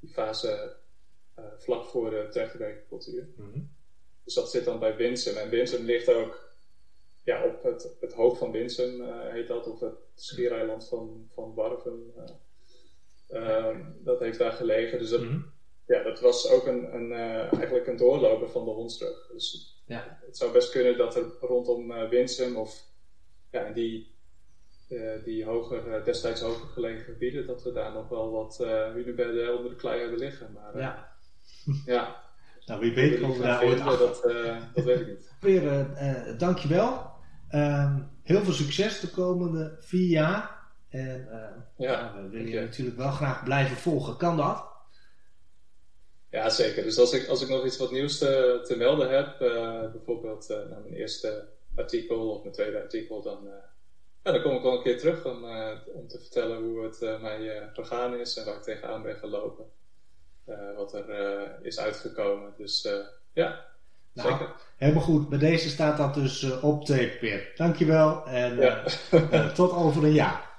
die 0.00 0.10
fase 0.10 0.76
vlak 1.58 1.84
voor 1.84 2.10
de 2.10 2.28
trechterwerkcultuur. 2.30 3.28
Mm 3.36 3.52
-hmm. 3.52 3.70
Dus 4.24 4.34
dat 4.34 4.50
zit 4.50 4.64
dan 4.64 4.78
bij 4.78 4.96
Winsum. 4.96 5.36
En 5.36 5.48
Winsum 5.48 5.84
ligt 5.84 6.08
ook 6.08 6.54
ja, 7.24 7.44
op 7.44 7.62
het, 7.62 7.96
het 8.00 8.12
hoofd 8.12 8.38
van 8.38 8.50
Winsum 8.50 9.00
uh, 9.00 9.32
heet 9.32 9.46
dat, 9.46 9.66
of 9.66 9.80
het 9.80 9.94
schiereiland 10.14 10.88
van, 10.88 11.28
van 11.34 11.54
Warven. 11.54 12.12
Uh, 13.30 13.78
dat 13.98 14.20
heeft 14.20 14.38
daar 14.38 14.52
gelegen. 14.52 14.98
Dus 14.98 15.10
dat, 15.10 15.20
mm 15.20 15.28
-hmm. 15.28 15.52
Ja, 15.86 16.02
dat 16.02 16.20
was 16.20 16.50
ook 16.50 16.66
een, 16.66 16.94
een 16.94 17.10
uh, 17.10 17.52
eigenlijk 17.52 17.86
een 17.86 17.96
doorloper 17.96 18.50
van 18.50 18.64
de 18.64 18.70
Hondsrug. 18.70 19.26
Dus 19.32 19.76
ja. 19.86 20.18
het 20.26 20.36
zou 20.36 20.52
best 20.52 20.70
kunnen 20.70 20.96
dat 20.96 21.16
er 21.16 21.24
rondom 21.40 22.08
Winsum 22.08 22.56
of 22.56 22.84
ja, 23.50 23.70
die, 23.70 24.14
die 25.24 25.44
hoger, 25.44 26.04
destijds 26.04 26.40
hoger 26.40 26.68
gelegen 26.68 27.04
gebieden, 27.04 27.46
dat 27.46 27.62
we 27.62 27.72
daar 27.72 27.92
nog 27.92 28.08
wel 28.08 28.30
wat 28.30 28.58
uh, 28.60 28.92
hunebedden 28.92 29.56
onder 29.56 29.70
de 29.70 29.76
klei 29.76 30.00
hebben 30.00 30.18
liggen. 30.18 30.52
Maar, 30.52 30.78
ja. 30.78 31.12
ja. 31.94 32.24
Nou, 32.64 32.80
wie 32.80 32.94
weet 32.94 33.20
komen 33.20 33.36
we 33.36 33.42
daar 33.42 33.64
ooit 33.64 33.78
Dat, 33.84 34.22
dat 34.74 34.84
weet 34.84 35.00
ik 35.00 35.06
niet. 35.06 35.34
Peer, 35.40 35.86
dankjewel. 36.38 37.14
Um, 37.50 38.10
heel 38.22 38.42
veel 38.42 38.52
succes 38.52 39.00
de 39.00 39.10
komende 39.10 39.76
vier 39.80 40.08
jaar. 40.08 40.56
En 40.88 41.28
uh, 41.30 41.86
ja, 41.88 42.12
nou, 42.12 42.22
we 42.22 42.28
willen 42.28 42.48
je 42.48 42.60
natuurlijk 42.60 42.96
wel 42.96 43.10
graag 43.10 43.44
blijven 43.44 43.76
volgen. 43.76 44.16
Kan 44.16 44.36
dat? 44.36 44.75
Ja, 46.36 46.50
zeker. 46.50 46.82
Dus 46.82 46.98
als 46.98 47.12
ik, 47.12 47.28
als 47.28 47.42
ik 47.42 47.48
nog 47.48 47.64
iets 47.64 47.76
wat 47.76 47.90
nieuws 47.90 48.18
te, 48.18 48.60
te 48.66 48.76
melden 48.76 49.10
heb, 49.10 49.40
uh, 49.40 49.90
bijvoorbeeld 49.92 50.50
uh, 50.50 50.56
mijn 50.68 50.94
eerste 50.94 51.48
artikel 51.74 52.30
of 52.30 52.42
mijn 52.42 52.54
tweede 52.54 52.80
artikel, 52.80 53.22
dan, 53.22 53.38
ja, 54.24 54.32
dan 54.32 54.42
kom 54.42 54.56
ik 54.56 54.62
wel 54.62 54.76
een 54.76 54.82
keer 54.82 54.98
terug 54.98 55.24
om, 55.24 55.44
om 55.86 56.08
te 56.08 56.18
vertellen 56.18 56.62
hoe 56.62 56.82
het 56.82 57.20
mij 57.20 57.70
gegaan 57.72 58.14
is 58.14 58.36
en 58.36 58.44
waar 58.44 58.54
ik 58.54 58.62
tegenaan 58.62 59.02
ben 59.02 59.16
gelopen. 59.16 59.64
wat 60.76 60.94
er 60.94 61.58
is 61.62 61.78
uitgekomen. 61.78 62.54
Dus 62.56 62.88
ja, 63.32 63.66
nou, 64.12 64.28
Zeker. 64.30 64.54
Helemaal 64.76 65.02
goed. 65.02 65.28
Bij 65.28 65.38
deze 65.38 65.68
staat 65.68 65.96
dat 65.96 66.14
dus 66.14 66.60
op 66.60 66.84
tape 66.84 67.18
weer. 67.20 67.52
Dankjewel 67.54 68.26
en 68.26 68.56
ja. 68.66 68.84
tot 69.52 69.72
over 69.72 70.04
een 70.04 70.12
jaar. 70.12 70.50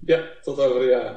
Ja, 0.00 0.24
tot 0.42 0.60
over 0.60 0.80
een 0.80 0.88
jaar. 0.88 1.16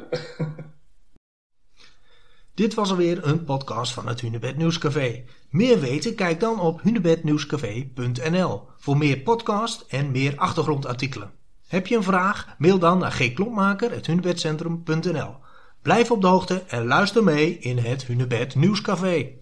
Dit 2.53 2.73
was 2.73 2.89
alweer 2.89 3.27
een 3.27 3.43
podcast 3.43 3.93
van 3.93 4.07
het 4.07 4.21
Hunebed 4.21 4.57
Nieuwscafé. 4.57 5.23
Meer 5.49 5.79
weten? 5.79 6.15
Kijk 6.15 6.39
dan 6.39 6.59
op 6.59 6.81
hunebednieuwscafé.nl 6.81 8.61
voor 8.77 8.97
meer 8.97 9.19
podcast 9.19 9.85
en 9.87 10.11
meer 10.11 10.33
achtergrondartikelen. 10.35 11.31
Heb 11.67 11.87
je 11.87 11.95
een 11.95 12.03
vraag? 12.03 12.55
Mail 12.57 12.79
dan 12.79 12.97
naar 12.97 13.11
gklompmaker.hunebedcentrum.nl 13.11 15.35
Blijf 15.81 16.11
op 16.11 16.21
de 16.21 16.27
hoogte 16.27 16.63
en 16.67 16.85
luister 16.85 17.23
mee 17.23 17.57
in 17.57 17.77
het 17.77 18.05
Hunebed 18.05 18.55
Nieuwscafé. 18.55 19.40